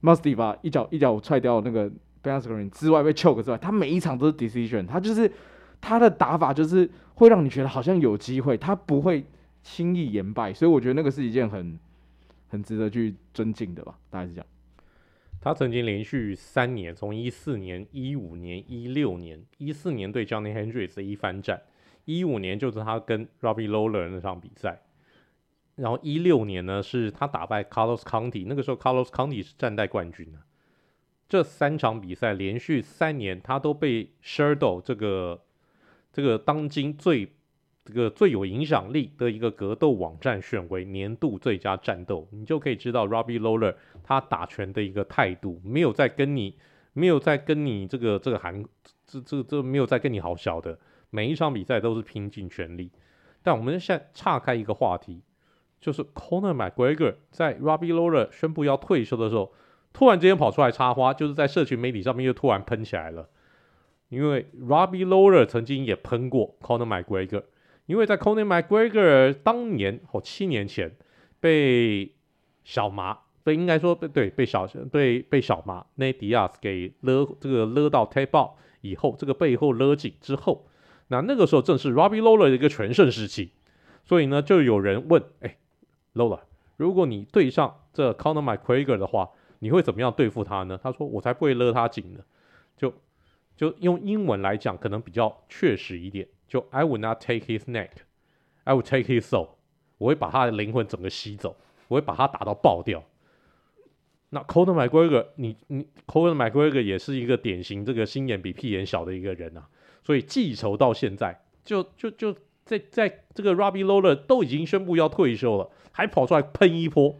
[0.00, 1.90] Mustafa 一脚一脚踹掉那个
[2.24, 5.30] Ben Askren 之外，被 choke 之外，他每一场都是 decision，他就是
[5.80, 9.24] 他的打法就是会让你觉得好像有机会，他不会
[9.62, 11.78] 轻易言败，所以我觉得那个是一件很
[12.48, 14.46] 很值得去尊敬的吧，大概是这样。
[15.40, 21.60] 他曾经连续三年，从一四年、一五年、一六年，一四年对 Johnny Hendricks 的一番战，
[22.06, 24.80] 一五年就是他跟 Robbie Lawler 那场比赛，
[25.76, 30.38] 然后一六年呢是他打败 Carlos Condit，那个时候 Carlos Condit 是战代冠军呢。
[31.28, 35.42] 这三场比赛连续三年，他都被 s h e r d o 这个
[36.12, 37.32] 这个当今最。
[37.86, 46.56] 这个最有影响力的一个格斗网站选为年度最佳战斗，你就可以知道 Robbie Lawler 他打拳的一个态度，没有在跟你，
[46.94, 48.64] 没有在跟你这个这个韩，
[49.06, 50.78] 这这这没有在跟你好小的，
[51.10, 52.90] 每一场比赛都是拼尽全力。
[53.42, 55.20] 但我们现在岔开一个话题，
[55.78, 59.52] 就是 Conor McGregor 在 Robbie Lawler 宣布要退休的时候，
[59.94, 63.30] 突然之间跑出来插花，就是在社群媒体上面又突然喷起来了，
[64.10, 67.44] 因为 Robbie Lawler 曾经也喷过 Conor McGregor。
[67.86, 70.96] 因为在 Conor McGregor 当年或七年前
[71.38, 72.12] 被
[72.64, 80.66] 小麻，被应该说被对被小被被小麻 Nad Diaz 给勒这个勒到 tap out 以后，这个背后勒紧之后，
[81.08, 83.52] 那那个时候正是 Robbie Lawler 的一个全盛时期，
[84.04, 85.58] 所以呢，就有人问，哎
[86.14, 86.40] ，Lawler，
[86.78, 90.78] 如果你对上这 Conor McGregor 的话，你会怎么样对付他呢？
[90.82, 92.20] 他说，我才不会勒他紧呢，
[92.76, 92.92] 就
[93.56, 96.26] 就用英文来讲，可能比较确实一点。
[96.46, 97.90] 就 I would not take his neck,
[98.64, 99.48] I would take his soul。
[99.98, 101.56] 我会把他的灵魂整个吸走，
[101.88, 103.02] 我会把他打到爆掉。
[104.30, 109.68] 那 Conor McGregor，你你 Conor McGregor 也是一个典型这个心眼比屁眼小的一个人啊，
[110.02, 117.16] 所以记仇到现在，就就就在在这个 Robbie Lawler 都已经宣布要退休了，还跑出来喷一波，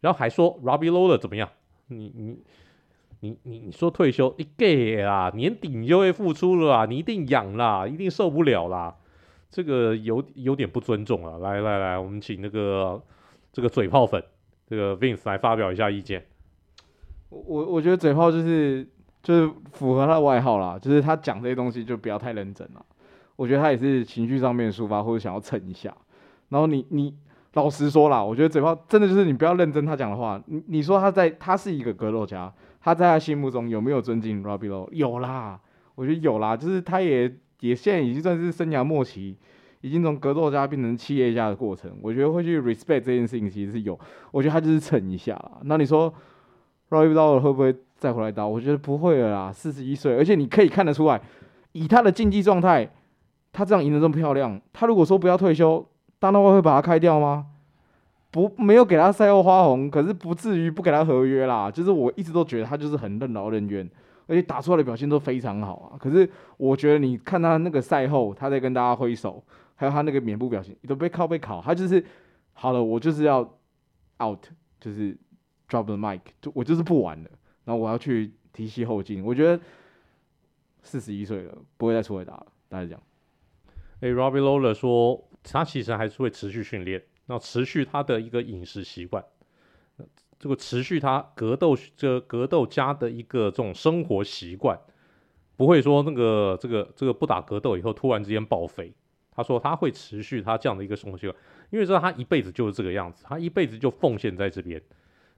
[0.00, 1.48] 然后还说 Robbie Lawler 怎么样？
[1.88, 2.38] 你你。
[3.20, 8.94] 你你你说退休，你给啦，年底你就会复出了啊，你一定痒啦，一定受不了啦，
[9.50, 11.36] 这个有有点不尊重啊。
[11.38, 13.02] 来来来，我们请那个
[13.52, 14.22] 这个嘴炮粉，
[14.68, 16.24] 这个 Vince 来发表一下意见。
[17.28, 18.88] 我我觉得嘴炮就是
[19.20, 22.86] 就是符合他的外号啦，就是他讲这些东西就不要太认真了。
[23.34, 25.92] 我觉得他也是情绪上面抒发或者想要蹭一下。
[26.50, 27.12] 然后你你
[27.58, 30.40] 老实说啦，我觉得嘴炮真的就是你不要认真他讲的话。
[30.46, 32.52] 你你说他在他是一个格斗家。
[32.80, 34.88] 他在他心目中有没有尊敬 Robbie Low？
[34.92, 35.58] 有啦，
[35.96, 39.36] 我觉得有啦，就是他也也现在已经算是生涯末期，
[39.80, 41.90] 已经从格斗家变成企业家的过程。
[42.00, 43.98] 我觉得会去 respect 这件事情其实是有，
[44.30, 45.58] 我觉得他就是蹭一下啦。
[45.64, 46.14] 那你说
[46.88, 48.46] Robbie Low 会不会再回来打？
[48.46, 51.20] 我觉得不会了啦，四十一岁，而且你可以看得出来，
[51.72, 52.88] 以他的竞技状态，
[53.52, 55.84] 他这样赢得这么漂亮，他如果说不要退休，
[56.18, 57.46] 大闹会会把他开掉吗？
[58.30, 61.70] 不，没有给他赛后花红，可是不至于不给他合约啦。
[61.70, 63.88] 就是我一直都觉得他就是很任劳任怨，
[64.26, 65.96] 而且打出来的表现都非常好啊。
[65.98, 66.28] 可是
[66.58, 69.42] 我觉得你看他那个赛后，他在跟大家挥手，
[69.74, 72.04] 还有他那个面部表情，都被靠被考，他就是
[72.52, 73.40] 好了，我就是要
[74.22, 74.44] out，
[74.78, 75.16] 就是
[75.68, 77.30] drop the mic，就我就是不玩了，
[77.64, 79.24] 然后我要去提携后进。
[79.24, 79.58] 我觉得
[80.82, 82.46] 四十一岁了，不会再出来打了。
[82.68, 83.00] 大家讲，
[84.00, 87.02] 哎，Robbie Lawler 说他其实还是会持续训练。
[87.26, 89.22] 那持续他的一个饮食习惯，
[90.38, 94.78] 这个持续他格斗这格斗家的一个这种生活习惯，
[95.56, 98.94] 不会说那个这个这个不打格斗以后突然之间爆肥。
[99.30, 101.36] 他说他会持续他这样的一个生活习惯，
[101.70, 104.82] 因为知道他一辈子就是这个样子，他一辈子就奉献在这边。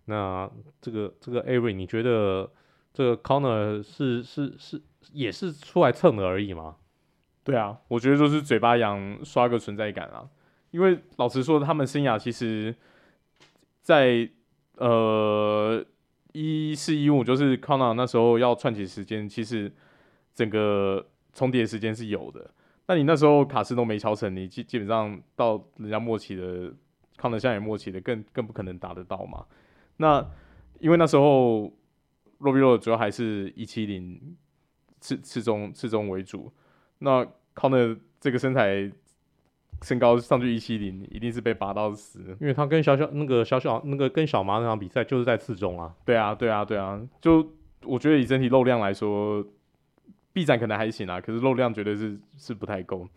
[0.07, 2.51] 那这个这个 Avery，你觉得
[2.95, 4.81] 这个 Conor 是是是
[5.13, 6.77] 也是出来蹭的而已吗？
[7.43, 10.29] 对啊，我觉得就是嘴巴痒，刷个存在感啊。
[10.71, 12.75] 因为老实说，他们生涯其实
[13.83, 14.29] 在，
[14.77, 15.85] 呃
[16.33, 19.73] 一四一五，就是康纳那时候要串起时间，其实
[20.33, 22.49] 整个重叠时间是有的。
[22.87, 26.73] 那你那时候卡斯都没敲成，你基基本上到人家末期的
[27.17, 29.45] 康纳现在也末期的，更更不可能打得到嘛。
[29.97, 30.25] 那
[30.79, 31.73] 因为那时候
[32.39, 34.37] 罗比洛主要还是一七零
[35.01, 36.53] 次次中次中为主，
[37.01, 38.91] 那 Conor 这个身材
[39.83, 42.21] 身高上去一七零，一定是被拔到死。
[42.41, 45.93] 因为他跟小小那个小小那个跟小马那场比赛就是在次中啊。
[46.05, 47.47] 对啊，对啊，对啊，就
[47.85, 49.45] 我觉得以整体肉量来说，
[50.33, 53.09] 臂展可能还行啊，可是肉量绝对是是不太够。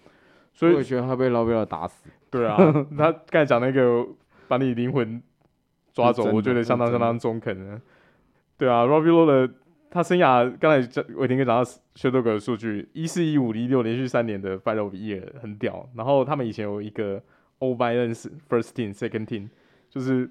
[0.54, 2.10] 所以我觉得他被劳贝尔打死。
[2.30, 2.58] 对啊，
[2.98, 4.08] 他刚才讲那个
[4.48, 5.22] 把你灵魂
[5.92, 7.82] 抓走，我觉得相当相当中肯的。
[8.58, 9.54] 对啊，Robbie Lawler 的
[9.94, 15.88] 他生涯刚才讲伟霆哥讲到 Sherdog 的数据，一四一五一六连续三年的 Final Year 很屌。
[15.94, 17.22] 然后他们以前有一个
[17.60, 19.50] All Violence First Team Second Team，
[19.92, 20.28] 就是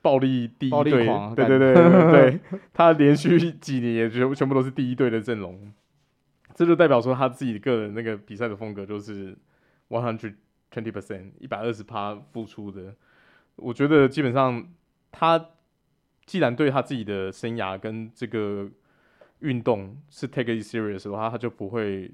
[0.00, 0.84] 暴力第一队，
[1.36, 2.40] 对对对对 对，
[2.72, 5.70] 他连续几年也全全部都是第一队的阵容。
[6.54, 9.36] 这就代表说他自己个人那个比赛的风格就是
[9.90, 10.32] one hundred
[10.72, 12.94] twenty percent 一百二十趴付出的。
[13.56, 14.66] 我觉得基本上
[15.12, 15.38] 他
[16.28, 18.68] 既然对他自己的生涯跟这个
[19.38, 22.12] 运动是 take it serious 的话，他就不会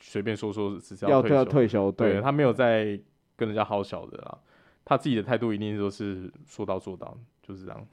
[0.00, 1.34] 随便说说只是要退休。
[1.34, 2.98] 要退休，对，对他没有在
[3.36, 4.38] 跟人家好小的啦。
[4.82, 7.86] 他自己的态度一定都是说到做到，就是这样。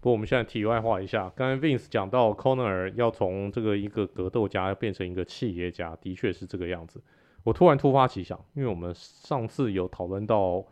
[0.00, 7.02] 不过我们现在题外话一下，刚才 Vince 讲到 Conor 要从这个一个格斗家变成一个企业家，的确是这个样子。
[7.42, 10.64] 我突然突发奇想，因为我们上次有讨论到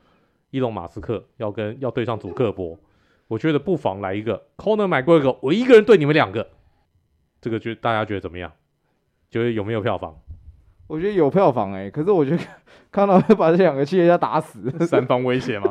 [0.50, 2.78] 伊隆马斯克要跟要对上祖克伯，
[3.28, 6.48] 我觉得不妨来一个 Conor McGregor，我一个人对你们两个，
[7.40, 8.50] 这个觉大家觉得怎么样？
[9.30, 10.16] 觉得有没有票房？
[10.86, 12.42] 我觉得有票房哎、欸，可是我觉得
[12.90, 15.70] 看到会把这两个企业家打死， 三方威胁吗？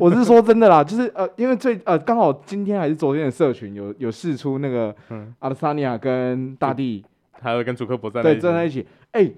[0.00, 9.36] 我是说真的啦，就是呃，因为最呃刚好今天还是昨天的社群有有试出那个，嗯，阿德萨尼亚跟大地，还有跟祖克伯在对站在一起，哎、欸，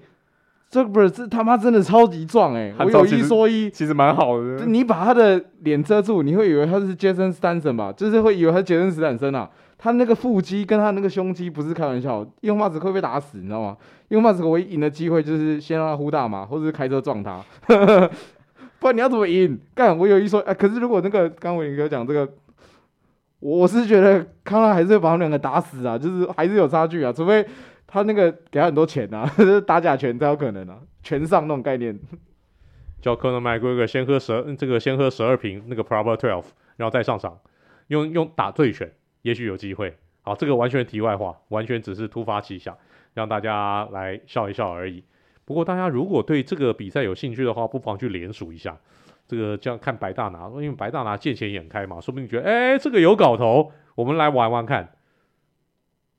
[0.69, 7.91] 这不是这他妈真的超级壮哎、欸， 我有一说一，其实蛮好的，你把他的脸遮住，你会以为他是杰森斯坦森吧？
[7.95, 9.49] 就是会以为他是杰森斯坦森啊。
[9.79, 13.77] 他那个腹肌跟他那个胸肌不是开玩笑，伊隆马斯克会被打死，你知道吗？
[14.09, 17.39] 伊隆马斯克唯一赢的机会就是先让他呼大麻，或者是开车撞他，
[18.79, 19.59] 不然你要怎么赢？
[19.75, 22.27] 干，我有一说，哎、欸，可是如果那个刚伟霆哥讲这个，
[23.39, 27.45] 我是觉得康纳还是会把他们两个打死啊，就是还是有差距啊，除非
[27.87, 29.27] 他那个给他很多钱啊，
[29.65, 31.97] 打假拳才有可能啊，全上那种概念。
[33.01, 36.45] 叫 Conor McGregor 先喝十这个先喝十二瓶那个 Proper Twelve，
[36.75, 37.39] 然后再上场，
[37.87, 38.91] 用用打醉拳。
[39.21, 42.77] 也许有机会，好，这个完全题外话，完全只是突发奇想，
[43.13, 45.03] 让大家来笑一笑而已。
[45.43, 48.77] 不过大家如果对这个比赛有兴趣的话，不妨去联署一下。
[49.27, 54.93] 这个这样看白大拿，因为白大拿见钱眼开嘛，说不定觉得，哎，这个有搞头，我们来玩玩看，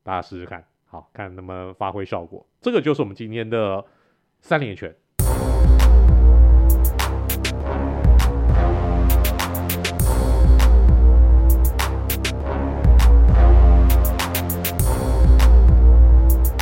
[0.02, 2.46] 大家试试看，好，看能不能发挥效果。
[2.62, 3.84] 这个就是我们今天的
[4.40, 4.94] 三连拳。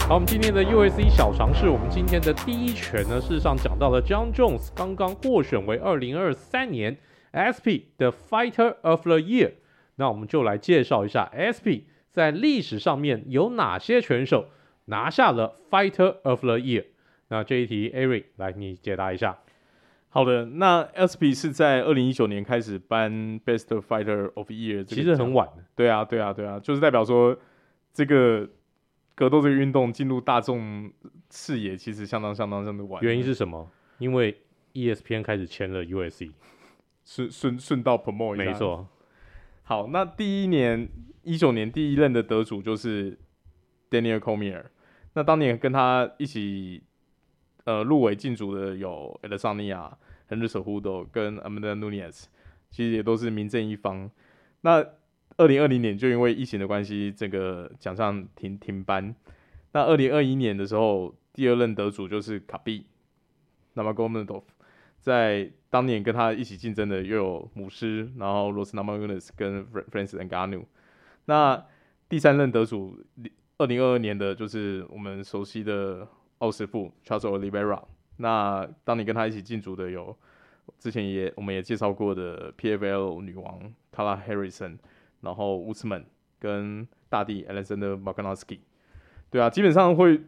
[0.08, 6.98] 好，我们今天的 USC 小尝试，我们今天的第一拳呢，事实上讲到了 John Jones 刚刚获选为二零二三年
[7.30, 9.52] SP 的 Fighter of the Year。
[9.94, 14.46] 那我们就来介绍一下 SP 在历史上面有哪些选手
[14.86, 16.86] 拿下了 Fighter of the Year。
[17.28, 19.40] 那这一题，Eric 来你解答一下。
[20.08, 25.46] 好的，那 SP 是在二零一九年开始颁 Best Fighter of the Year，其实很晚。
[25.74, 27.36] 对啊，对啊，对啊，就是代表说
[27.92, 28.48] 这个。
[29.14, 30.92] 格斗这个运动进入大众
[31.30, 33.02] 视野，其实相当相当相当晚。
[33.02, 33.70] 原因是什么？
[33.96, 34.36] 因为
[34.74, 36.32] ESPN 开始签了 USC，
[37.02, 38.44] 顺顺顺道 promote 一下。
[38.44, 38.86] 没错。
[39.68, 40.88] 好，那第一年
[41.24, 43.18] 一九年第一任的得主就是
[43.90, 44.66] Daniel Comier。
[45.14, 46.84] 那当年跟他一起
[47.64, 49.90] 呃入围竞逐的有 Adesanya、
[50.28, 52.26] Henry Cejudo 跟 Amanda Nunes，
[52.70, 54.08] 其实也都是名正一方。
[54.60, 54.86] 那
[55.36, 59.12] 二零二零年就因为疫情的关系，这个奖项停停颁。
[59.72, 62.86] 那二零二一年的时候，第二任得主就是卡比
[63.74, 64.44] ，Nurmagomedov。
[65.06, 70.64] 在当年跟他一起竞争的又有姆斯，然后罗斯纳马格尼斯跟 Francis Ngannou。
[71.26, 71.64] 那
[72.08, 72.98] 第三任得主，
[73.56, 77.80] 二零二二年的就是我们熟悉的奥师傅 Charles Oliveira。
[78.16, 80.16] 那当年跟他一起竞逐的有
[80.80, 84.78] 之前也我们也介绍过的 PFL 女王 Kayla Harrison。
[85.22, 86.04] 然后乌兹曼
[86.38, 88.58] 跟大帝 Alexander Volkanovski，
[89.30, 90.20] 对啊，基本上会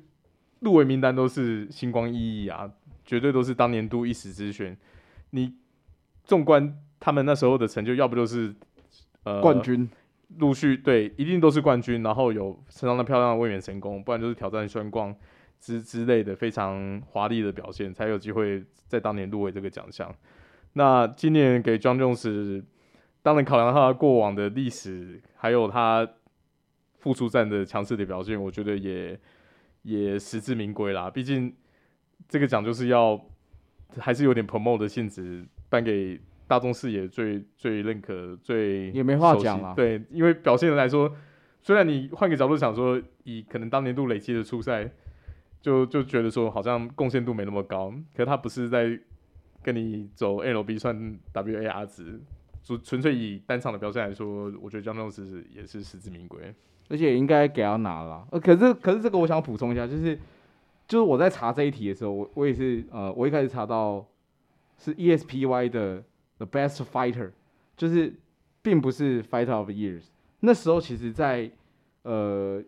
[0.61, 2.73] 入围名单都是星光熠熠啊，
[3.09, 4.77] 绝对都是当年度一时之选。
[5.31, 5.55] 你
[6.23, 8.55] 纵观他们那时候的成就，要不就是
[9.25, 9.89] 呃冠军，
[10.37, 15.17] 陆续对，一定都是冠军，然后有身上的漂亮的卫冕神功，不然就是挑战双冠
[15.59, 20.15] 之之类的非常华丽的表现，才有机会在当年入围这个奖项。
[20.75, 22.63] 那今年给 Jon Jones。
[23.21, 26.09] 当然，考量他过往的历史，还有他
[26.99, 29.19] 复出战的强势的表现，我觉得也
[29.83, 31.11] 也实至名归啦。
[31.11, 31.53] 毕竟
[32.29, 33.21] 这个奖就是要
[33.99, 39.75] 还是有点 promote 的性质，颁给大众视野最最认可、最也没话讲了。
[39.75, 41.11] 对，因为表现来说，
[41.63, 44.91] 虽然你换个角度想说，以可能当年度累积的初赛，
[45.61, 48.99] 就就觉得说好像贡献度没那么高，可是他不是在
[49.63, 52.21] 跟你走 LB 算 WAR 值，
[52.63, 56.55] 纯纯粹以单场的表现来说，我觉得江东是也是实至名归。
[56.91, 60.19] 而且应该给他拿了，呃，可是可是这个我想补充一下，就是
[60.89, 64.05] 就是我在查这一题的时候，我我也是呃，我一开始查到
[64.79, 66.03] 是 ESPY 的
[66.39, 67.31] The Best Fighter，
[67.77, 68.13] 就是
[68.63, 70.05] 并不是 Fighter of Years。
[70.41, 71.51] 那时候其实在，
[72.03, 72.63] 呃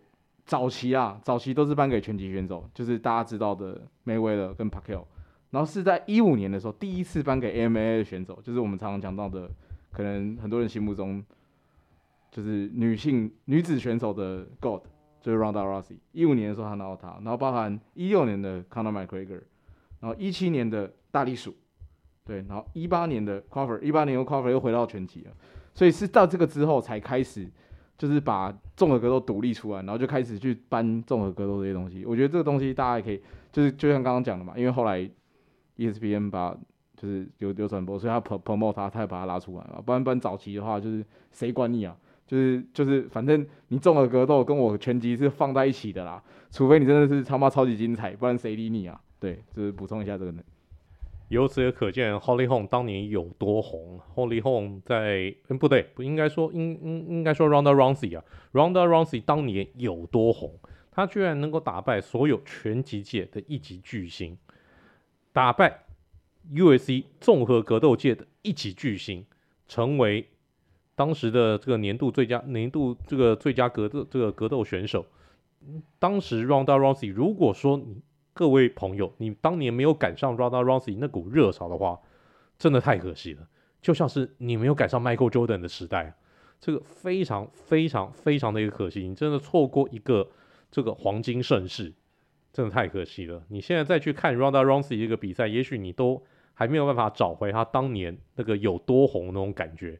[0.44, 5.04] 早期啊，早期都是颁给拳击选手，就是大家知道的 Mayweather 跟 Pacquiao，
[5.50, 9.50] 然后是在一五年的时候，第一次颁给 MMA 的选手，就是我们常常讲到的，
[9.90, 11.24] 可能很多人心目中。
[12.32, 14.82] 就是女性女子选手的 God
[15.20, 15.96] 就是 Ronda Rousey。
[16.12, 19.40] 一五年的时候他拿到他，然后包含一六年的 Conor McGregor，
[20.00, 21.54] 然后一七年的大力鼠，
[22.24, 25.32] 对，然后一八年的 Crawford，一八年又 Crawford 又回到拳击了，
[25.74, 27.48] 所以是到这个之后才开始，
[27.98, 32.04] 就是把综合格斗独立出来，然后就开始去搬综合格斗这些东西。
[32.04, 35.08] 我觉得这个东西大家也可以，就是就像刚刚讲的嘛，因为后来
[35.76, 36.56] ESPN 把
[36.96, 41.96] 就是有有转播，所以他 promote 他，他也把他拉出来嘛，不然不然早期的话就是谁管你啊？
[42.30, 46.22] 就是就是，反正你中了格斗跟我拳击是放在一起的啦，
[46.52, 49.00] 除非你真的是他妈超级精彩，不然谁理你啊？
[49.18, 50.40] 对，就是补充一下这个呢。
[51.26, 53.98] 由此也可见，Holly Holm 当年有多红。
[54.14, 60.56] Holly Holm 在，嗯，不对，不应该说，应应应该说 Ronda Rousey 啊，Ronda Rousey 当年有多红，
[60.92, 64.38] 他居然能够打败所有拳击界的一级巨星，
[65.32, 65.82] 打败
[66.52, 69.26] UFC 综合格斗界的一级巨星，
[69.66, 70.28] 成为。
[71.00, 75.06] 当时的这个年度最佳年度这个最佳格斗这个格斗选手，
[75.98, 78.02] 当时 Ronda Rousey，如果说你
[78.34, 81.98] 各位朋友你当年没有赶上 Ronda Rousey 那股热潮的话，
[82.58, 83.48] 真的太可惜了。
[83.80, 86.14] 就像是你没有赶上 Michael Jordan 的时代，
[86.60, 90.28] 这个非常非常非常的一个可惜，你真的错过一个
[90.70, 91.94] 这个黄金盛世，
[92.52, 93.42] 真的太可惜了。
[93.48, 96.22] 你现在再去看 Ronda Rousey 这个比赛，也许你都
[96.52, 99.98] 还没有办法找回他当年那个有多红那种感觉。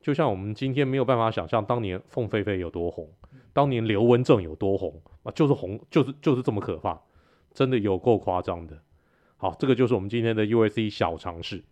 [0.00, 3.10] 就像我们今天没有办法想象当年凤飞飞有多红，
[3.52, 4.94] 当年刘文正有多红
[5.24, 6.98] 啊，就是红，就是就是这么可怕，
[7.52, 8.78] 真的有够夸张的。
[9.36, 11.64] 好，这个就是我们今天的 U S C 小尝试。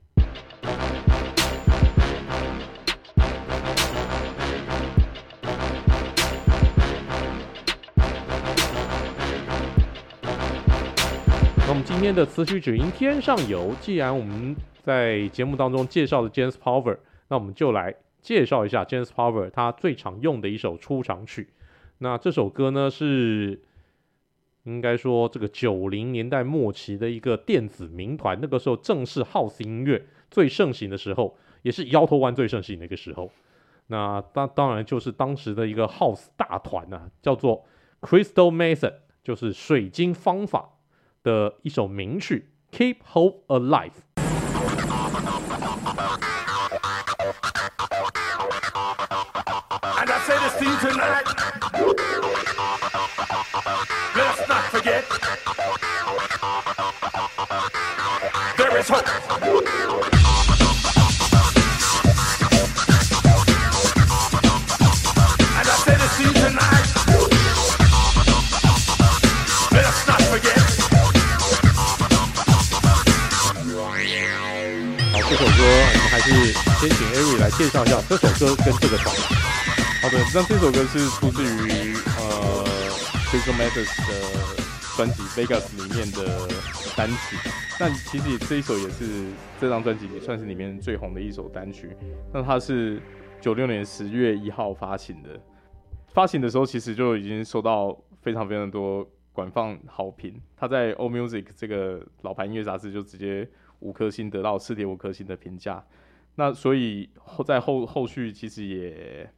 [11.58, 16.98] 那我们今天的词曲只应天上有，既然我们在节目当中介绍了 James Power，
[17.28, 17.94] 那我们就来。
[18.26, 21.50] 介绍一下 James Power 他最常用的一首出场曲。
[21.98, 23.62] 那这首歌呢，是
[24.64, 33.30] 应该说这个九零年代末期的一个电子民团，那个时候正是 House 音乐最盛行的时候，也是摇头丸最盛行的一个时候。
[33.86, 37.64] 那当当然就是当时的一个 House 大团啊，叫做
[38.00, 40.70] Crystal Method，就是水晶方法
[41.22, 43.90] 的一首名曲《Keep Hope Alive》。
[50.26, 50.34] 好，
[75.28, 76.26] 这首歌我们还是
[76.80, 79.45] 先请 Ari 来介绍一下这首歌跟这个团。
[80.02, 82.64] 好的，那这首歌是出自于呃
[83.26, 84.12] Crystal Methods 的
[84.96, 86.48] 专辑 Vegas 里面的
[86.96, 87.36] 单曲。
[87.80, 89.26] 那其实这一首也是
[89.60, 91.96] 这张专辑也算是里面最红的一首单曲。
[92.32, 93.00] 那它是
[93.40, 95.40] 九六年十月一号发行的，
[96.08, 100.40] 发行的时候其实就已经收到非常非常多广泛好评。
[100.56, 103.48] 它在 AllMusic 这个老牌音乐杂志就直接
[103.80, 105.84] 五颗星得到四点五颗星的评价。
[106.36, 109.28] 那所以后在后后续其实也，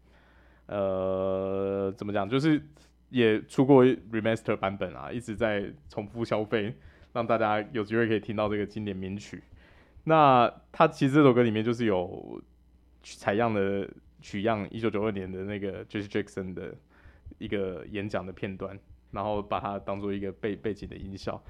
[0.69, 2.63] 呃，怎么讲，就是
[3.09, 6.75] 也出过 remaster 版本啊，一直在重复消费，
[7.15, 9.43] 让大家有机会可以听到这个经典名曲。
[10.05, 12.43] 那他其实这首歌里面就是有
[13.03, 13.89] 采样的
[14.21, 16.75] 取样一九九二年的那个 Jesse Jackson 的
[17.39, 18.79] 一个演讲的片段，
[19.11, 21.43] 然后把它当做一个背背景的音效。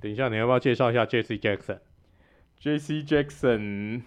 [0.00, 4.00] 等一下，你要不要介绍一下 Jesse Jackson？Jesse Jackson。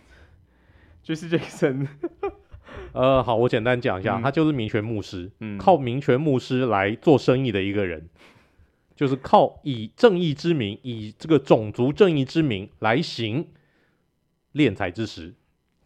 [1.03, 1.87] 就是 Jackson，
[2.93, 8.09] 呃，好，我简单讲一下，嗯、他就是民权牧师，嗯，靠民权牧师来做生意的一个人。
[8.95, 13.47] 就是靠以正义之名，以这个种族正义之名来行
[14.55, 15.35] 敛财之实。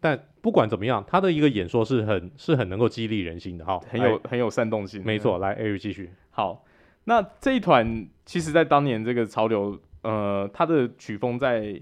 [0.00, 5.04] 但不管怎么样，他的一个演说是很是很能够激励人心的哈，很有很有煽动性。
[5.04, 6.10] 没错，来，Eric 继续。
[6.30, 6.64] 好，
[7.04, 11.78] 那这一团其实在当年这个潮流，呃，他的曲风在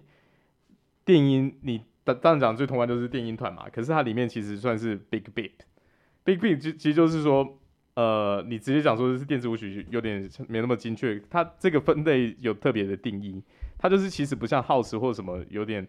[1.05, 7.57] 电音，你当当然讲最通俗就是电音团嘛，可是它里面其实算是 Big Beat，Big Beat 其其实就是说。
[7.95, 11.21] 呃，你直接讲说是电子舞曲，有点没那么精确。
[11.29, 13.43] 它这个分类有特别的定义，
[13.77, 15.87] 它就是其实不像 House 或什么有点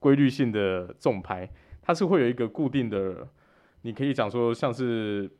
[0.00, 1.48] 规律性的重拍，
[1.82, 3.28] 它是会有一个固定的，
[3.82, 5.30] 你可以讲说像是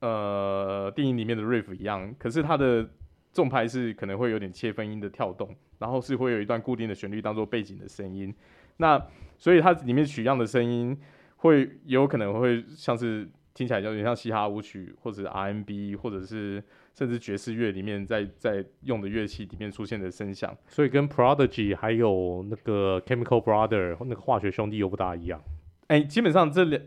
[0.00, 2.88] 呃电影里面的 Riff 一样，可是它的
[3.32, 8.32] 重拍是可能会有点切分音的跳动，然后是会有一段固定的旋律当做背景的声音。
[8.76, 9.04] 那
[9.38, 10.96] 所以它里面取样的声音
[11.36, 13.28] 会有可能会像是。
[13.56, 16.62] 听起来有点像嘻哈舞曲，或者 RMB，或者是
[16.92, 25.40] 甚至爵士乐里面在在用的乐器里面出现的声响，所以跟 Prodigy 还有那个 Chemical Brother 那个化学兄弟又不大一样。
[25.86, 26.82] 哎、欸，基本上这两，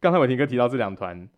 [0.00, 1.28] 刚才伟霆哥提到这两团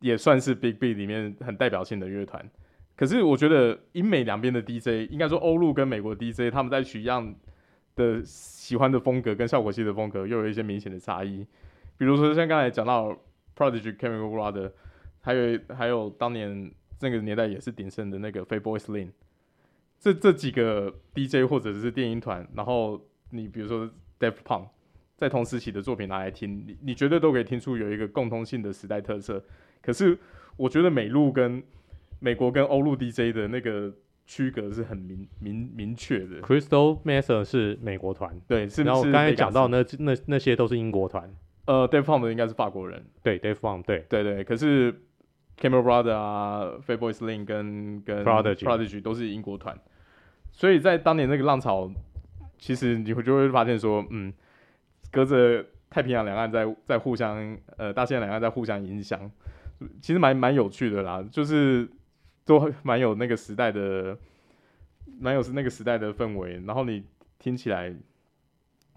[0.00, 2.46] 也算是 Big Beat 里面很代表性的乐团。
[2.94, 7.34] 可是我觉得英美两边的 DJ，应该说欧陆跟美国 DJ，他们在取样
[7.96, 11.46] 的喜欢的风格跟效果器的风格又有一些明显的差异。
[11.96, 13.16] 比如说像刚才讲到。
[13.54, 14.72] Prodigy、Chemical Brother，
[15.20, 19.10] 还有还有当年那个年代也是鼎盛的那个 Fatboy Slim，
[20.00, 23.86] 这这几个 DJ 或者是电音团，然后你比如说
[24.18, 24.68] Daft Punk，
[25.18, 29.44] 在同时期的作品拿来听，你你绝对都可以听出有一个共通性的时代特色。
[29.82, 30.18] 可是
[30.56, 31.62] 我觉得美陆跟
[32.20, 33.92] 美国跟欧陆 DJ 的那个
[34.26, 36.40] 区隔是很明明明确的。
[36.40, 41.28] Crystal Method 是美国团，对，是然后刚才讲到那那那些都是英国团。
[41.64, 44.42] 呃，Daft Punk 应该是法国人，对，Dave Punk，对，对对。
[44.42, 44.92] 可是
[45.60, 49.78] Chemical Brothers 啊 f a b o y Sling 跟跟 Prodigy Prodigy 都是英国团，
[50.50, 51.88] 所以在当年那个浪潮，
[52.58, 54.32] 其实你会就会发现说，嗯，
[55.12, 59.30] 隔着太平洋两岸在在互相，呃，大西洋两岸在互相影响，
[60.00, 61.88] 其实蛮蛮有趣的啦，就是
[62.44, 64.18] 都蛮有那个时代的，
[65.20, 67.04] 蛮有是那个时代的氛围，然后你
[67.38, 67.94] 听起来。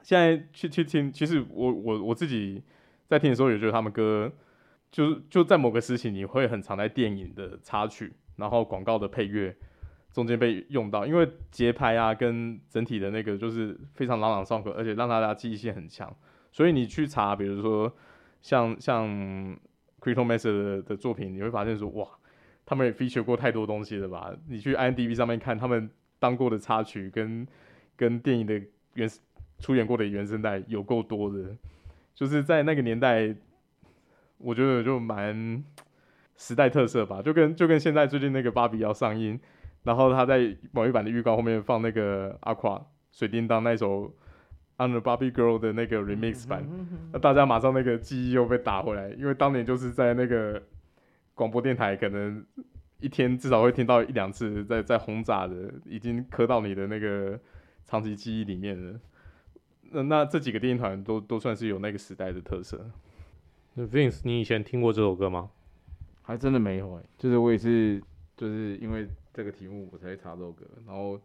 [0.03, 2.61] 现在去去听，其实我我我自己
[3.07, 4.31] 在听的时候，也觉得他们歌，
[4.91, 9.57] 就是就在某个时期，你会很常在电影的插曲，然后广告的配乐
[10.13, 16.15] 中间被用到，因为节拍啊跟整体的那个就是非常朗朗上口，而且让大家记忆性很强。
[16.51, 17.91] 所以你去查，比如说
[18.43, 19.07] 像像
[19.99, 22.07] Crystal Method 的的作品，你会发现说，哇，
[22.65, 24.33] 他们也 feature 过太多东西了吧？
[24.47, 25.89] 你去 IMDB 上面看他们
[26.19, 27.47] 当过的插曲跟
[27.95, 28.61] 跟电影的
[28.93, 29.09] 原。
[29.57, 31.55] 出演过的原声带有够多的，
[32.13, 33.33] 就是在那个年代，
[34.37, 35.63] 我觉得就蛮
[36.35, 39.39] 时代特色吧，就跟就跟现在最近那个芭比要上映，
[39.83, 44.13] 然后他在某一版的预告后面放那个 Aqua 水叮当那首
[44.75, 46.67] a Barbie Girl 的那个 remix 版，
[47.13, 50.61] 那大家马上那个记忆又被打回来，因为当年就是在那个
[51.35, 52.43] 广播电台，可能
[52.99, 57.39] 一天至少会听到一两次在在轰炸的，已经刻到你的那个
[57.85, 58.99] 长期记忆里面了。
[59.91, 62.89] 那那这几个电音团都都算是有那个时代的特色。
[63.75, 65.51] 那 Vince，你以前听过这首歌吗？
[66.21, 68.01] 还真的没有哎、欸，就是我也是
[68.35, 71.21] 就是因为这个题目我才会查这首歌，然后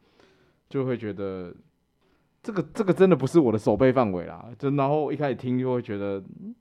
[0.68, 1.54] 就会觉得
[2.42, 4.50] 这个这个真的不是我的手背范围啦。
[4.58, 6.54] 就然后一开始听就会觉得，嗯，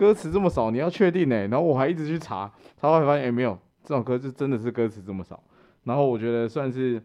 [0.00, 5.42] 歌词这么少，你要确定呢、然后我还一直去查，查后来发现哎、没有，这首歌就真的是歌词这么少。
[5.84, 7.02] 然后我觉得算是。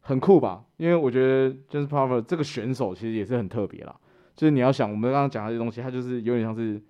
[0.00, 0.64] 很酷吧？
[0.78, 3.94] 因为我觉得 James p a r v e r 这个选手其实也是很特别啦。
[4.34, 6.80] 就是你要想，我们刚刚讲的这些东西，他就是有点像是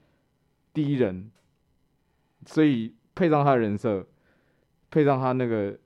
[0.72, 1.28] 第一人，
[2.46, 4.06] 所以配上他的人设，
[4.88, 5.76] 配上他那个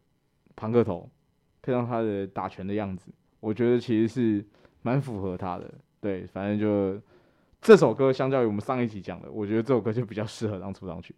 [0.54, 1.08] 庞克头，
[1.62, 4.44] 配上他的打拳的样子，我觉得其实是
[4.82, 5.72] 蛮符合他的。
[6.02, 7.00] 对，反正就
[7.62, 11.14] 这首歌，相较于我们上一集讲的，我觉得这首歌就比较适合当出场曲。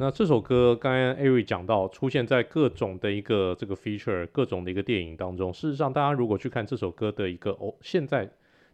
[0.00, 5.54] 那这首歌刚刚艾瑞讲到，出现在各种的一个这个 feature，各种的一个电影当中。
[5.54, 8.28] 事实上，大家如果去看这首歌的一个哦，现在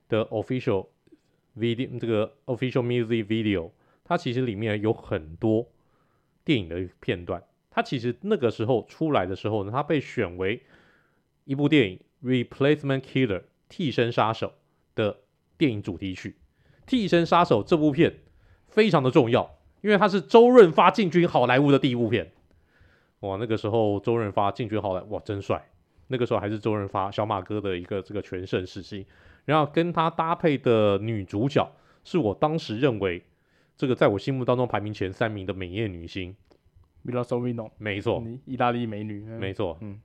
[0.08, 0.86] 的 official
[1.54, 3.70] video，这个 official music video，
[4.02, 5.68] 它其实里面有很多
[6.46, 7.44] 电影的片段。
[7.68, 10.62] 它其实那个时候出来的时候呢，它被选为
[11.44, 14.54] 一部电影《Replacement Killer》替身杀手
[14.94, 15.18] 的
[15.58, 16.36] 电影主题曲。
[16.86, 18.20] 替身杀手这部片
[18.68, 19.58] 非常的重要。
[19.80, 22.32] 因为它是周润发进军好莱坞的第一部片，
[23.20, 25.70] 哇，那个时候周润发进军好莱坞，哇，真帅！
[26.08, 29.06] 那个时候还是周润发小马哥的一个这个全盛时期，
[29.44, 31.70] 然后跟他搭配的女主角
[32.02, 33.22] 是我当时认为
[33.76, 36.34] 这个在我心目当中排名前三名的美艳女星。
[37.06, 40.00] Mila Sorvino，没错，意大利美女，没错，嗯，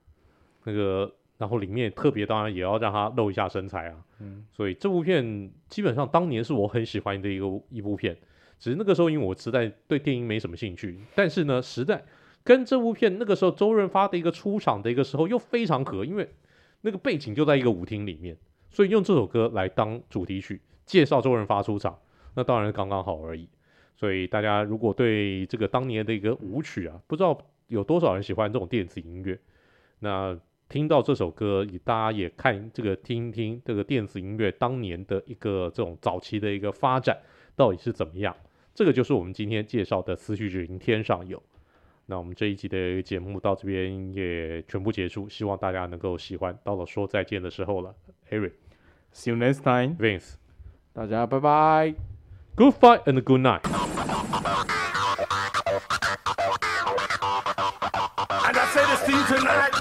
[0.66, 8.16] 那个，然后里面特别当然也要让他露一下身材啊，嗯，所以这部片基本上当年是我很喜欢的一个一部片，
[8.60, 12.04] 只是那个时候因为我实在对电影没什么兴趣，但是呢，实在
[12.44, 16.30] 跟这部片那个时候周润发的一个出场的一个时候又非常合，因为
[16.82, 18.38] 那个背景就在一个舞厅里面，
[18.70, 21.98] 所以用这首歌来当主题曲介绍周润发出场，
[22.36, 23.50] 那当然刚刚好而已。
[23.96, 29.40] 所以大家如果对这个当年的一个舞曲啊，不知道有多少人喜欢这种电子音乐，
[30.00, 30.38] 那
[30.74, 37.16] 听到这首歌，也大家也看这个听一听这个电子音乐当年的一个这种早期的一个发展
[37.56, 38.36] 到底是怎么样？
[38.74, 41.38] 这个就是我们今天介绍的《思绪之云天上有》。
[42.08, 46.58] 那我们这一集的节目到这边也全部结束，希望大家能够喜欢。
[46.64, 47.94] 到了说再见的时候了
[48.32, 50.34] ，Eric，See you next time，Vince，
[50.92, 51.94] 大家拜拜。
[52.56, 53.62] Good fight and good night.
[59.14, 59.74] I say this to you tonight.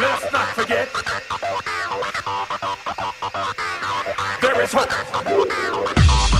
[0.00, 0.88] Let's not forget.
[4.40, 6.39] There is hope.